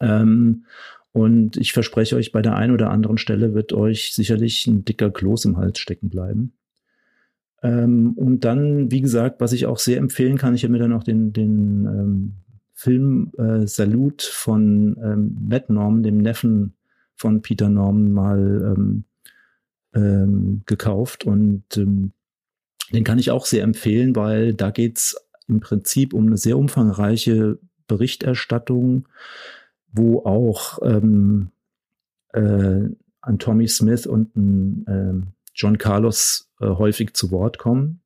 Ähm, 0.00 0.64
und 1.12 1.58
ich 1.58 1.72
verspreche 1.72 2.16
euch, 2.16 2.32
bei 2.32 2.42
der 2.42 2.56
einen 2.56 2.72
oder 2.72 2.90
anderen 2.90 3.18
Stelle 3.18 3.54
wird 3.54 3.72
euch 3.72 4.14
sicherlich 4.14 4.66
ein 4.66 4.84
dicker 4.84 5.10
Kloß 5.10 5.44
im 5.44 5.58
Hals 5.58 5.78
stecken 5.78 6.08
bleiben. 6.08 6.54
Ähm, 7.62 8.12
und 8.14 8.40
dann, 8.40 8.90
wie 8.90 9.02
gesagt, 9.02 9.40
was 9.40 9.52
ich 9.52 9.66
auch 9.66 9.78
sehr 9.78 9.98
empfehlen 9.98 10.38
kann, 10.38 10.54
ich 10.54 10.64
habe 10.64 10.72
mir 10.72 10.78
dann 10.78 10.92
auch 10.92 11.04
den, 11.04 11.32
den 11.32 11.86
ähm, 11.86 12.32
Film 12.72 13.30
äh, 13.38 13.66
Salut 13.66 14.22
von 14.22 14.96
ähm, 15.02 15.36
Matt 15.48 15.68
Norman, 15.68 16.02
dem 16.02 16.18
Neffen 16.18 16.74
von 17.14 17.42
Peter 17.42 17.68
Norman, 17.68 18.10
mal 18.10 18.74
ähm, 18.76 19.04
ähm, 19.94 20.62
gekauft. 20.64 21.24
Und 21.24 21.64
ähm, 21.76 22.12
den 22.90 23.04
kann 23.04 23.18
ich 23.18 23.30
auch 23.30 23.44
sehr 23.44 23.62
empfehlen, 23.64 24.16
weil 24.16 24.54
da 24.54 24.70
geht's 24.70 25.14
im 25.46 25.60
Prinzip 25.60 26.14
um 26.14 26.26
eine 26.26 26.38
sehr 26.38 26.56
umfangreiche 26.56 27.58
Berichterstattung 27.86 29.06
wo 29.92 30.24
auch 30.24 30.78
ähm, 30.82 31.50
äh, 32.32 32.88
ein 33.20 33.38
Tommy 33.38 33.68
Smith 33.68 34.06
und 34.06 34.36
ein 34.36 34.86
äh, 34.86 35.26
John 35.54 35.78
Carlos 35.78 36.50
äh, 36.60 36.66
häufig 36.66 37.14
zu 37.14 37.30
Wort 37.30 37.58
kommen. 37.58 38.00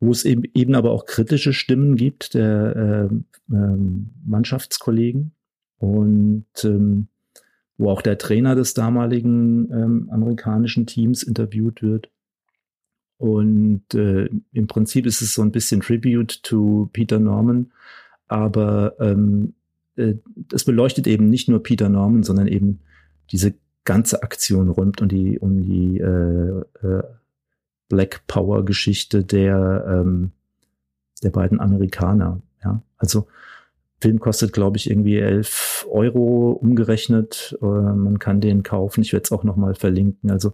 wo 0.00 0.10
es 0.10 0.24
eben, 0.24 0.42
eben 0.54 0.74
aber 0.74 0.90
auch 0.90 1.06
kritische 1.06 1.52
Stimmen 1.52 1.96
gibt 1.96 2.34
der 2.34 3.10
äh, 3.10 3.54
äh, 3.54 3.76
Mannschaftskollegen 4.24 5.32
und 5.78 6.46
ähm, 6.64 7.08
wo 7.78 7.90
auch 7.90 8.02
der 8.02 8.18
Trainer 8.18 8.54
des 8.54 8.74
damaligen 8.74 9.70
ähm, 9.70 10.08
amerikanischen 10.10 10.86
Teams 10.86 11.22
interviewt 11.22 11.82
wird. 11.82 12.10
Und 13.18 13.94
äh, 13.94 14.28
im 14.52 14.66
Prinzip 14.66 15.06
ist 15.06 15.22
es 15.22 15.34
so 15.34 15.42
ein 15.42 15.52
bisschen 15.52 15.80
Tribute 15.80 16.42
to 16.42 16.90
Peter 16.92 17.18
Norman, 17.18 17.72
aber 18.28 18.94
ähm, 19.00 19.54
äh, 19.96 20.14
es 20.52 20.64
beleuchtet 20.64 21.06
eben 21.06 21.28
nicht 21.28 21.48
nur 21.48 21.62
Peter 21.62 21.88
Norman, 21.88 22.22
sondern 22.22 22.46
eben 22.46 22.80
diese 23.32 23.54
ganze 23.84 24.22
Aktion 24.22 24.68
rund 24.68 25.00
um 25.00 25.08
die 25.08 25.38
um 25.38 25.62
die 25.62 25.98
äh, 25.98 26.62
äh, 26.86 27.02
Black 27.88 28.26
Power 28.26 28.64
Geschichte 28.64 29.24
der 29.24 29.84
ähm, 29.88 30.32
der 31.22 31.30
beiden 31.30 31.60
Amerikaner. 31.60 32.42
Ja, 32.62 32.82
also 32.98 33.26
Film 34.00 34.20
kostet, 34.20 34.52
glaube 34.52 34.76
ich, 34.76 34.90
irgendwie 34.90 35.18
11 35.18 35.86
Euro 35.90 36.50
umgerechnet. 36.52 37.56
Äh, 37.62 37.64
man 37.64 38.18
kann 38.18 38.40
den 38.40 38.62
kaufen. 38.62 39.00
Ich 39.02 39.12
werde 39.12 39.24
es 39.24 39.32
auch 39.32 39.44
noch 39.44 39.56
mal 39.56 39.74
verlinken. 39.74 40.30
Also 40.30 40.52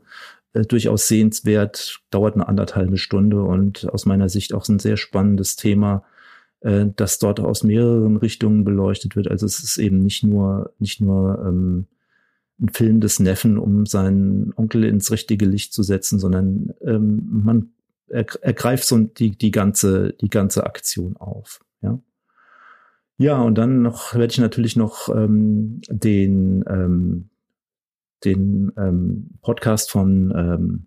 äh, 0.52 0.62
durchaus 0.62 1.08
sehenswert, 1.08 2.00
dauert 2.10 2.34
eine 2.34 2.48
anderthalbe 2.48 2.98
Stunde 2.98 3.42
und 3.42 3.88
aus 3.92 4.06
meiner 4.06 4.28
Sicht 4.28 4.54
auch 4.54 4.68
ein 4.68 4.78
sehr 4.78 4.96
spannendes 4.96 5.56
Thema, 5.56 6.04
äh, 6.62 6.86
das 6.96 7.18
dort 7.18 7.40
aus 7.40 7.62
mehreren 7.62 8.16
Richtungen 8.16 8.64
beleuchtet 8.64 9.16
wird. 9.16 9.28
Also 9.28 9.46
es 9.46 9.62
ist 9.62 9.78
eben 9.78 9.98
nicht 10.00 10.24
nur 10.24 10.72
nicht 10.78 11.00
nur 11.00 11.44
ähm, 11.46 11.86
ein 12.60 12.68
Film 12.70 13.00
des 13.00 13.18
Neffen, 13.18 13.58
um 13.58 13.86
seinen 13.86 14.52
Onkel 14.56 14.84
ins 14.84 15.10
richtige 15.10 15.46
Licht 15.46 15.72
zu 15.72 15.82
setzen, 15.82 16.18
sondern 16.18 16.74
ähm, 16.82 17.28
man 17.44 17.70
ergreift 18.08 18.84
so 18.84 18.98
die 18.98 19.36
die 19.36 19.50
ganze 19.50 20.12
die 20.20 20.28
ganze 20.28 20.64
Aktion 20.66 21.16
auf. 21.16 21.60
Ja. 21.80 21.98
Ja, 23.18 23.40
und 23.40 23.56
dann 23.56 23.82
noch 23.82 24.14
werde 24.14 24.32
ich 24.32 24.38
natürlich 24.38 24.74
noch 24.74 25.08
ähm, 25.08 25.80
den, 25.88 26.64
ähm, 26.66 27.30
den 28.24 28.72
ähm, 28.76 29.30
Podcast 29.42 29.92
von 29.92 30.32
ähm, 30.34 30.86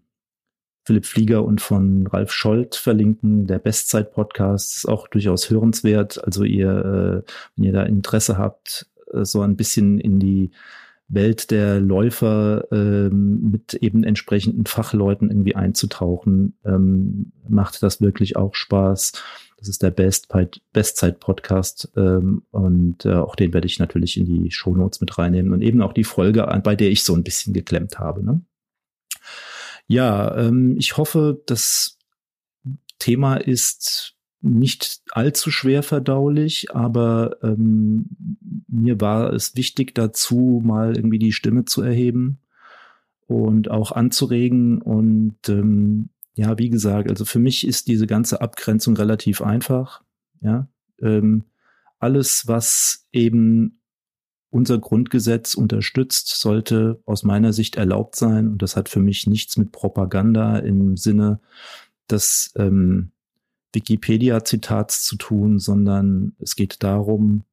Philipp 0.85 1.05
Flieger 1.05 1.43
und 1.43 1.61
von 1.61 2.05
Ralf 2.07 2.31
Scholz 2.31 2.77
verlinken. 2.77 3.47
Der 3.47 3.59
Bestzeit-Podcast 3.59 4.77
ist 4.77 4.87
auch 4.87 5.07
durchaus 5.07 5.49
hörenswert. 5.49 6.23
Also 6.23 6.43
ihr, 6.43 7.23
äh, 7.25 7.31
wenn 7.55 7.63
ihr 7.65 7.73
da 7.73 7.83
Interesse 7.83 8.37
habt, 8.37 8.87
äh, 9.11 9.25
so 9.25 9.41
ein 9.41 9.55
bisschen 9.55 9.99
in 9.99 10.19
die 10.19 10.51
Welt 11.07 11.51
der 11.51 11.79
Läufer 11.79 12.65
ähm, 12.71 13.51
mit 13.51 13.75
eben 13.75 14.03
entsprechenden 14.03 14.65
Fachleuten 14.65 15.29
irgendwie 15.29 15.55
einzutauchen, 15.55 16.57
ähm, 16.65 17.31
macht 17.47 17.81
das 17.81 18.01
wirklich 18.01 18.37
auch 18.37 18.55
Spaß. 18.55 19.11
Das 19.57 19.67
ist 19.67 19.81
der 19.81 19.91
Best 19.91 20.27
Bestzeit-Podcast 20.73 21.91
ähm, 21.95 22.43
und 22.51 23.05
äh, 23.05 23.13
auch 23.13 23.35
den 23.35 23.53
werde 23.53 23.67
ich 23.67 23.79
natürlich 23.79 24.17
in 24.17 24.25
die 24.25 24.51
Shownotes 24.51 25.01
mit 25.01 25.17
reinnehmen 25.17 25.53
und 25.53 25.61
eben 25.61 25.81
auch 25.81 25.93
die 25.93 26.03
Folge, 26.03 26.43
bei 26.63 26.75
der 26.75 26.89
ich 26.89 27.03
so 27.03 27.15
ein 27.15 27.23
bisschen 27.23 27.53
geklemmt 27.53 27.97
habe. 27.97 28.23
Ne? 28.23 28.41
Ja, 29.87 30.35
ähm, 30.37 30.75
ich 30.77 30.97
hoffe, 30.97 31.41
das 31.45 31.97
Thema 32.99 33.35
ist 33.35 34.15
nicht 34.41 35.01
allzu 35.11 35.49
schwer 35.49 35.83
verdaulich, 35.83 36.73
aber 36.75 37.37
ähm, 37.41 38.05
mir 38.67 39.01
war 39.01 39.33
es 39.33 39.55
wichtig 39.55 39.95
dazu, 39.95 40.61
mal 40.63 40.95
irgendwie 40.95 41.19
die 41.19 41.31
Stimme 41.31 41.65
zu 41.65 41.81
erheben 41.81 42.39
und 43.27 43.71
auch 43.71 43.91
anzuregen 43.91 44.81
und 44.81 45.37
ähm, 45.49 46.09
ja, 46.35 46.57
wie 46.57 46.69
gesagt, 46.69 47.09
also 47.09 47.25
für 47.25 47.39
mich 47.39 47.65
ist 47.65 47.87
diese 47.87 48.07
ganze 48.07 48.41
Abgrenzung 48.41 48.95
relativ 48.97 49.41
einfach. 49.41 50.03
Ja, 50.41 50.67
ähm, 51.01 51.45
alles, 51.99 52.47
was 52.47 53.07
eben 53.11 53.79
unser 54.55 54.77
Grundgesetz 54.77 55.55
unterstützt, 55.55 56.29
sollte 56.29 57.01
aus 57.05 57.23
meiner 57.23 57.51
Sicht 57.51 57.75
erlaubt 57.75 58.15
sein. 58.15 58.47
Und 58.47 58.61
das 58.61 58.77
hat 58.77 58.87
für 58.87 59.01
mich 59.01 59.27
nichts 59.27 59.57
mit 59.57 59.73
Propaganda 59.73 60.59
im 60.59 60.95
Sinne 60.95 61.41
des 62.09 62.53
ähm, 62.55 63.11
Wikipedia-Zitats 63.73 65.03
zu 65.03 65.17
tun, 65.17 65.59
sondern 65.59 66.37
es 66.39 66.55
geht 66.55 66.83
darum, 66.83 67.43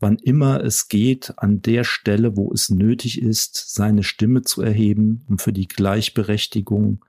wann 0.00 0.16
immer 0.16 0.64
es 0.64 0.88
geht, 0.88 1.34
an 1.36 1.62
der 1.62 1.84
Stelle, 1.84 2.36
wo 2.36 2.52
es 2.52 2.68
nötig 2.68 3.22
ist, 3.22 3.72
seine 3.72 4.02
Stimme 4.02 4.42
zu 4.42 4.60
erheben, 4.60 5.24
um 5.28 5.38
für 5.38 5.52
die 5.52 5.68
Gleichberechtigung 5.68 7.04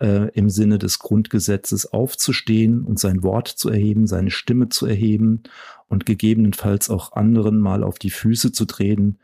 äh, 0.00 0.30
im 0.32 0.50
Sinne 0.50 0.78
des 0.78 0.98
Grundgesetzes 0.98 1.86
aufzustehen 1.92 2.82
und 2.82 2.98
sein 2.98 3.22
Wort 3.22 3.48
zu 3.48 3.68
erheben, 3.68 4.06
seine 4.06 4.30
Stimme 4.30 4.68
zu 4.68 4.86
erheben 4.86 5.42
und 5.88 6.06
gegebenenfalls 6.06 6.90
auch 6.90 7.12
anderen 7.12 7.58
mal 7.58 7.84
auf 7.84 7.98
die 7.98 8.10
Füße 8.10 8.52
zu 8.52 8.64
treten, 8.64 9.18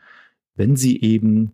wenn 0.55 0.75
sie 0.75 1.01
eben 1.01 1.53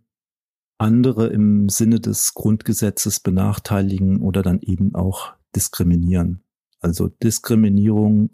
andere 0.78 1.28
im 1.28 1.70
Sinne 1.70 2.00
des 2.00 2.34
Grundgesetzes 2.34 3.20
benachteiligen 3.20 4.22
oder 4.22 4.42
dann 4.42 4.60
eben 4.62 4.96
auch 4.96 5.34
diskriminieren. 5.56 6.44
Also 6.80 7.08
Diskriminierung 7.08 8.32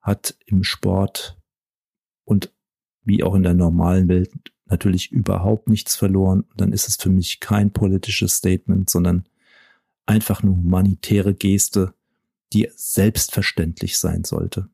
hat 0.00 0.36
im 0.46 0.64
Sport 0.64 1.38
und 2.24 2.52
wie 3.04 3.22
auch 3.22 3.34
in 3.34 3.42
der 3.42 3.54
normalen 3.54 4.08
Welt 4.08 4.32
natürlich 4.66 5.12
überhaupt 5.12 5.68
nichts 5.68 5.96
verloren. 5.96 6.44
Dann 6.56 6.72
ist 6.72 6.88
es 6.88 6.96
für 6.96 7.10
mich 7.10 7.40
kein 7.40 7.72
politisches 7.72 8.36
Statement, 8.36 8.88
sondern 8.88 9.24
einfach 10.10 10.42
eine 10.42 10.50
humanitäre 10.50 11.34
Geste, 11.34 11.94
die 12.52 12.68
selbstverständlich 12.74 13.98
sein 13.98 14.24
sollte. 14.24 14.68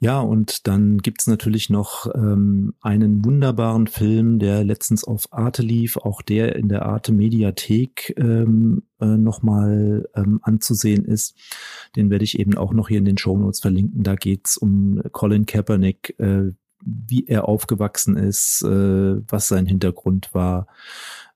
Ja, 0.00 0.20
und 0.20 0.68
dann 0.68 0.98
gibt's 0.98 1.26
natürlich 1.26 1.70
noch 1.70 2.06
ähm, 2.14 2.72
einen 2.80 3.24
wunderbaren 3.24 3.88
Film, 3.88 4.38
der 4.38 4.62
letztens 4.64 5.02
auf 5.02 5.32
Arte 5.32 5.60
lief, 5.62 5.96
auch 5.96 6.22
der 6.22 6.54
in 6.54 6.68
der 6.68 6.86
Arte 6.86 7.12
Mediathek 7.12 8.14
ähm, 8.16 8.84
äh, 9.00 9.06
nochmal 9.06 10.08
ähm, 10.14 10.38
anzusehen 10.42 11.04
ist. 11.04 11.36
Den 11.96 12.10
werde 12.10 12.24
ich 12.24 12.38
eben 12.38 12.56
auch 12.56 12.72
noch 12.72 12.88
hier 12.88 12.98
in 12.98 13.06
den 13.06 13.18
Show 13.18 13.36
Notes 13.36 13.60
verlinken. 13.60 14.04
Da 14.04 14.14
geht's 14.14 14.56
um 14.56 15.02
Colin 15.10 15.46
Kaepernick, 15.46 16.14
äh, 16.18 16.52
wie 16.84 17.26
er 17.26 17.48
aufgewachsen 17.48 18.16
ist, 18.16 18.62
äh, 18.62 19.20
was 19.28 19.48
sein 19.48 19.66
Hintergrund 19.66 20.32
war, 20.32 20.68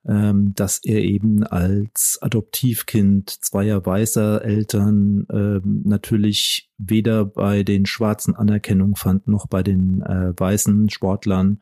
ähm, 0.07 0.53
dass 0.55 0.81
er 0.85 1.03
eben 1.03 1.45
als 1.45 2.19
Adoptivkind 2.21 3.31
zweier 3.31 3.85
weißer 3.85 4.45
Eltern 4.45 5.27
ähm, 5.33 5.83
natürlich 5.85 6.71
weder 6.79 7.25
bei 7.25 7.63
den 7.63 7.87
Schwarzen 7.87 8.35
Anerkennung 8.35 8.97
fand, 8.97 9.29
noch 9.29 9.47
bei 9.47 9.63
den 9.63 10.03
äh, 10.03 10.33
weißen 10.37 10.91
Sportlern, 10.91 11.61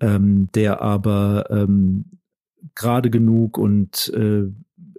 ähm, 0.00 0.48
der 0.54 0.80
aber 0.80 1.46
ähm, 1.50 2.20
gerade 2.74 3.10
genug 3.10 3.58
und 3.58 4.12
äh, 4.14 4.48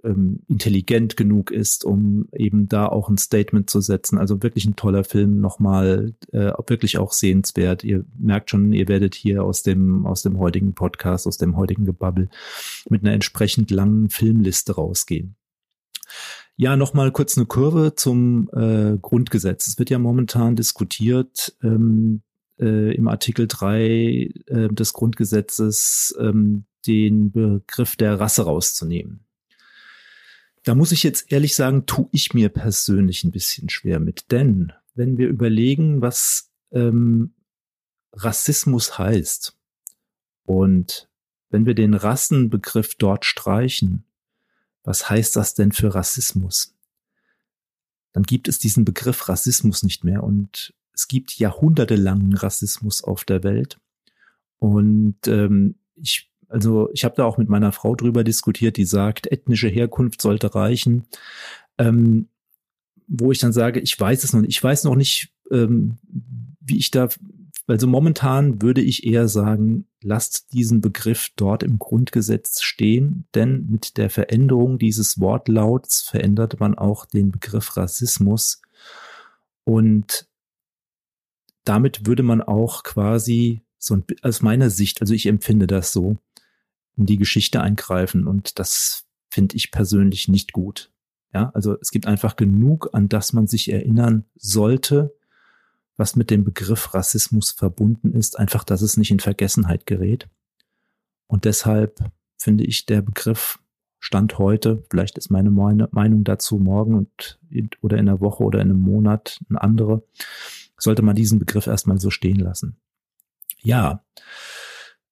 ähm, 0.04 0.40
intelligent 0.48 1.16
genug 1.16 1.50
ist, 1.50 1.84
um 1.84 2.28
eben 2.32 2.68
da 2.68 2.86
auch 2.86 3.08
ein 3.08 3.18
Statement 3.18 3.70
zu 3.70 3.80
setzen. 3.80 4.18
Also 4.18 4.42
wirklich 4.42 4.64
ein 4.64 4.76
toller 4.76 5.04
Film, 5.04 5.40
nochmal 5.40 6.14
äh, 6.32 6.52
wirklich 6.66 6.98
auch 6.98 7.12
sehenswert. 7.12 7.84
Ihr 7.84 8.04
merkt 8.18 8.50
schon, 8.50 8.72
ihr 8.72 8.88
werdet 8.88 9.14
hier 9.14 9.44
aus 9.44 9.62
dem 9.62 10.06
aus 10.06 10.22
dem 10.22 10.38
heutigen 10.38 10.74
Podcast, 10.74 11.26
aus 11.26 11.36
dem 11.36 11.56
heutigen 11.56 11.84
Gebabbel 11.84 12.28
mit 12.88 13.02
einer 13.02 13.12
entsprechend 13.12 13.70
langen 13.70 14.10
Filmliste 14.10 14.74
rausgehen. 14.74 15.36
Ja, 16.56 16.76
nochmal 16.76 17.12
kurz 17.12 17.36
eine 17.36 17.46
Kurve 17.46 17.94
zum 17.94 18.50
äh, 18.52 18.98
Grundgesetz. 19.00 19.66
Es 19.68 19.78
wird 19.78 19.90
ja 19.90 19.98
momentan 19.98 20.54
diskutiert, 20.54 21.56
ähm, 21.62 22.22
äh, 22.62 22.94
im 22.94 23.08
Artikel 23.08 23.48
3 23.48 23.80
äh, 23.80 24.68
des 24.70 24.92
Grundgesetzes 24.92 26.14
ähm, 26.18 26.64
den 26.86 27.32
Begriff 27.32 27.96
der 27.96 28.18
Rasse 28.20 28.44
rauszunehmen. 28.44 29.26
Da 30.64 30.74
muss 30.74 30.92
ich 30.92 31.02
jetzt 31.02 31.32
ehrlich 31.32 31.56
sagen, 31.56 31.86
tue 31.86 32.08
ich 32.12 32.34
mir 32.34 32.48
persönlich 32.48 33.24
ein 33.24 33.32
bisschen 33.32 33.68
schwer 33.68 33.98
mit. 33.98 34.30
Denn 34.30 34.72
wenn 34.94 35.18
wir 35.18 35.28
überlegen, 35.28 36.00
was 36.00 36.52
ähm, 36.70 37.34
Rassismus 38.12 38.96
heißt 38.96 39.56
und 40.44 41.08
wenn 41.50 41.66
wir 41.66 41.74
den 41.74 41.94
Rassenbegriff 41.94 42.94
dort 42.94 43.24
streichen, 43.24 44.04
was 44.84 45.10
heißt 45.10 45.36
das 45.36 45.54
denn 45.54 45.72
für 45.72 45.94
Rassismus? 45.94 46.74
Dann 48.12 48.22
gibt 48.22 48.46
es 48.46 48.58
diesen 48.58 48.84
Begriff 48.84 49.28
Rassismus 49.28 49.82
nicht 49.82 50.04
mehr 50.04 50.22
und 50.22 50.74
es 50.94 51.08
gibt 51.08 51.38
jahrhundertelangen 51.38 52.34
Rassismus 52.34 53.02
auf 53.02 53.24
der 53.24 53.42
Welt. 53.42 53.78
Und 54.58 55.16
ähm, 55.26 55.76
ich 55.96 56.30
also 56.52 56.90
ich 56.92 57.04
habe 57.04 57.14
da 57.16 57.24
auch 57.24 57.38
mit 57.38 57.48
meiner 57.48 57.72
Frau 57.72 57.96
drüber 57.96 58.24
diskutiert, 58.24 58.76
die 58.76 58.84
sagt, 58.84 59.26
ethnische 59.26 59.68
Herkunft 59.68 60.20
sollte 60.20 60.54
reichen. 60.54 61.06
Ähm, 61.78 62.28
wo 63.08 63.32
ich 63.32 63.38
dann 63.38 63.52
sage, 63.52 63.80
ich 63.80 63.98
weiß 63.98 64.22
es 64.24 64.32
noch 64.32 64.40
nicht. 64.40 64.50
Ich 64.50 64.62
weiß 64.62 64.84
noch 64.84 64.94
nicht, 64.94 65.32
ähm, 65.50 65.98
wie 66.60 66.78
ich 66.78 66.90
da, 66.90 67.08
also 67.66 67.86
momentan 67.86 68.62
würde 68.62 68.80
ich 68.80 69.06
eher 69.06 69.28
sagen, 69.28 69.86
lasst 70.02 70.52
diesen 70.52 70.80
Begriff 70.80 71.30
dort 71.36 71.62
im 71.62 71.78
Grundgesetz 71.78 72.62
stehen, 72.62 73.24
denn 73.34 73.66
mit 73.70 73.96
der 73.96 74.10
Veränderung 74.10 74.78
dieses 74.78 75.20
Wortlauts 75.20 76.02
verändert 76.02 76.60
man 76.60 76.76
auch 76.76 77.06
den 77.06 77.30
Begriff 77.30 77.76
Rassismus 77.76 78.62
und 79.64 80.26
damit 81.64 82.06
würde 82.06 82.22
man 82.22 82.42
auch 82.42 82.82
quasi 82.82 83.62
so 83.78 83.96
ein, 83.96 84.04
aus 84.22 84.42
meiner 84.42 84.70
Sicht, 84.70 85.00
also 85.00 85.14
ich 85.14 85.26
empfinde 85.26 85.66
das 85.66 85.92
so, 85.92 86.16
in 86.96 87.06
die 87.06 87.16
Geschichte 87.16 87.60
eingreifen 87.60 88.26
und 88.26 88.58
das 88.58 89.06
finde 89.30 89.56
ich 89.56 89.70
persönlich 89.70 90.28
nicht 90.28 90.52
gut. 90.52 90.90
Ja, 91.32 91.50
also 91.54 91.78
es 91.80 91.90
gibt 91.90 92.06
einfach 92.06 92.36
genug, 92.36 92.90
an 92.92 93.08
das 93.08 93.32
man 93.32 93.46
sich 93.46 93.72
erinnern 93.72 94.26
sollte, 94.36 95.14
was 95.96 96.16
mit 96.16 96.30
dem 96.30 96.44
Begriff 96.44 96.92
Rassismus 96.94 97.50
verbunden 97.50 98.12
ist, 98.12 98.38
einfach, 98.38 98.64
dass 98.64 98.82
es 98.82 98.96
nicht 98.96 99.10
in 99.10 99.20
Vergessenheit 99.20 99.86
gerät. 99.86 100.28
Und 101.26 101.46
deshalb 101.46 101.98
finde 102.36 102.64
ich 102.64 102.84
der 102.86 103.02
Begriff 103.02 103.58
Stand 103.98 104.36
heute, 104.38 104.84
vielleicht 104.90 105.16
ist 105.16 105.30
meine 105.30 105.50
Meinung 105.50 106.24
dazu 106.24 106.58
morgen 106.58 106.94
und, 106.94 107.38
oder 107.82 107.98
in 107.98 108.08
einer 108.08 108.20
Woche 108.20 108.42
oder 108.42 108.60
in 108.60 108.70
einem 108.70 108.80
Monat 108.80 109.40
eine 109.48 109.62
andere, 109.62 110.02
sollte 110.82 111.02
man 111.02 111.14
diesen 111.14 111.38
Begriff 111.38 111.66
erstmal 111.66 111.98
so 111.98 112.10
stehen 112.10 112.40
lassen. 112.40 112.76
Ja, 113.62 114.04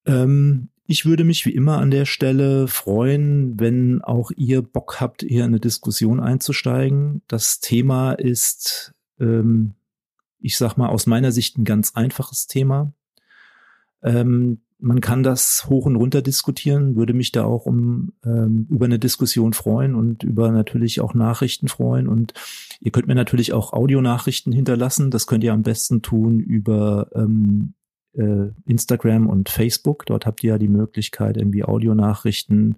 ähm, 0.05 0.69
ich 0.85 1.05
würde 1.05 1.23
mich 1.23 1.45
wie 1.45 1.53
immer 1.55 1.77
an 1.77 1.91
der 1.91 2.05
Stelle 2.05 2.67
freuen, 2.67 3.57
wenn 3.57 4.01
auch 4.01 4.31
ihr 4.35 4.61
Bock 4.61 4.99
habt, 4.99 5.21
hier 5.21 5.45
in 5.45 5.51
eine 5.51 5.61
Diskussion 5.61 6.19
einzusteigen. 6.19 7.21
Das 7.29 7.61
Thema 7.61 8.11
ist, 8.11 8.93
ähm, 9.17 9.75
ich 10.39 10.57
sag 10.57 10.75
mal, 10.75 10.89
aus 10.89 11.07
meiner 11.07 11.31
Sicht 11.31 11.57
ein 11.57 11.63
ganz 11.63 11.93
einfaches 11.95 12.47
Thema. 12.47 12.91
Ähm, 14.03 14.59
man 14.81 14.99
kann 14.99 15.23
das 15.23 15.67
hoch 15.69 15.85
und 15.85 15.95
runter 15.95 16.21
diskutieren, 16.21 16.95
würde 16.95 17.13
mich 17.13 17.31
da 17.31 17.43
auch 17.43 17.65
um 17.65 18.13
ähm, 18.25 18.67
über 18.69 18.85
eine 18.85 18.99
Diskussion 18.99 19.53
freuen 19.53 19.95
und 19.95 20.23
über 20.23 20.51
natürlich 20.51 21.01
auch 21.01 21.13
Nachrichten 21.13 21.67
freuen. 21.67 22.07
Und 22.07 22.33
ihr 22.79 22.91
könnt 22.91 23.07
mir 23.07 23.15
natürlich 23.15 23.53
auch 23.53 23.73
Audionachrichten 23.73 24.51
hinterlassen. 24.51 25.11
Das 25.11 25.27
könnt 25.27 25.43
ihr 25.43 25.53
am 25.53 25.61
besten 25.61 26.01
tun 26.01 26.39
über 26.39 27.09
ähm, 27.13 27.73
äh, 28.13 28.47
Instagram 28.65 29.27
und 29.27 29.49
Facebook. 29.49 30.05
Dort 30.07 30.25
habt 30.25 30.43
ihr 30.43 30.53
ja 30.53 30.57
die 30.57 30.67
Möglichkeit, 30.67 31.37
irgendwie 31.37 31.63
Audionachrichten 31.63 32.77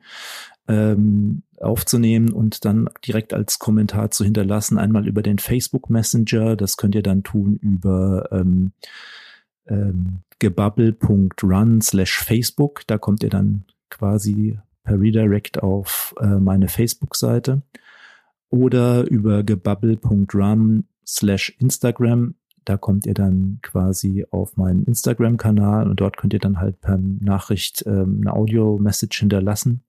ähm, 0.67 1.43
aufzunehmen 1.59 2.31
und 2.31 2.65
dann 2.65 2.89
direkt 3.07 3.33
als 3.33 3.59
Kommentar 3.59 4.11
zu 4.11 4.25
hinterlassen. 4.25 4.77
Einmal 4.77 5.07
über 5.07 5.21
den 5.21 5.39
Facebook 5.39 5.89
Messenger. 5.89 6.57
Das 6.57 6.75
könnt 6.75 6.95
ihr 6.95 7.03
dann 7.03 7.23
tun 7.23 7.57
über 7.61 8.27
ähm, 8.31 8.73
ähm, 9.67 10.19
gebubble.run 10.39 11.81
slash 11.81 12.19
Facebook. 12.19 12.81
Da 12.87 12.97
kommt 12.97 13.23
ihr 13.23 13.29
dann 13.29 13.65
quasi 13.89 14.59
per 14.83 14.99
Redirect 14.99 15.63
auf 15.63 16.13
äh, 16.19 16.25
meine 16.25 16.67
Facebook-Seite. 16.67 17.61
Oder 18.49 19.09
über 19.09 19.43
gebubble.run 19.43 20.85
slash 21.05 21.55
Instagram 21.59 22.35
da 22.65 22.77
kommt 22.77 23.05
ihr 23.05 23.13
dann 23.13 23.59
quasi 23.61 24.25
auf 24.31 24.57
meinen 24.57 24.83
Instagram-Kanal 24.83 25.89
und 25.89 25.99
dort 25.99 26.17
könnt 26.17 26.33
ihr 26.33 26.39
dann 26.39 26.59
halt 26.59 26.81
per 26.81 26.97
Nachricht 26.97 27.83
ähm, 27.85 28.19
eine 28.21 28.33
Audio-Message 28.33 29.19
hinterlassen. 29.19 29.83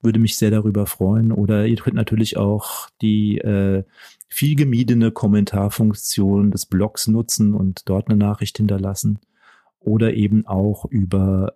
Würde 0.00 0.18
mich 0.18 0.36
sehr 0.36 0.50
darüber 0.50 0.86
freuen. 0.86 1.32
Oder 1.32 1.66
ihr 1.66 1.76
könnt 1.76 1.96
natürlich 1.96 2.36
auch 2.36 2.88
die 3.00 3.38
äh, 3.38 3.84
viel 4.28 4.56
gemiedene 4.56 5.10
Kommentarfunktion 5.12 6.50
des 6.50 6.66
Blogs 6.66 7.06
nutzen 7.06 7.54
und 7.54 7.88
dort 7.88 8.08
eine 8.08 8.16
Nachricht 8.16 8.56
hinterlassen. 8.56 9.20
Oder 9.78 10.14
eben 10.14 10.46
auch 10.46 10.84
über 10.86 11.54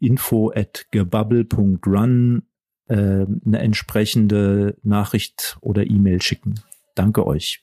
info 0.00 0.52
at 0.54 0.86
gebubble.run 0.90 2.42
äh, 2.88 2.94
eine 2.94 3.58
entsprechende 3.58 4.76
Nachricht 4.82 5.58
oder 5.60 5.86
E-Mail 5.86 6.22
schicken. 6.22 6.54
Danke 6.94 7.26
euch. 7.26 7.62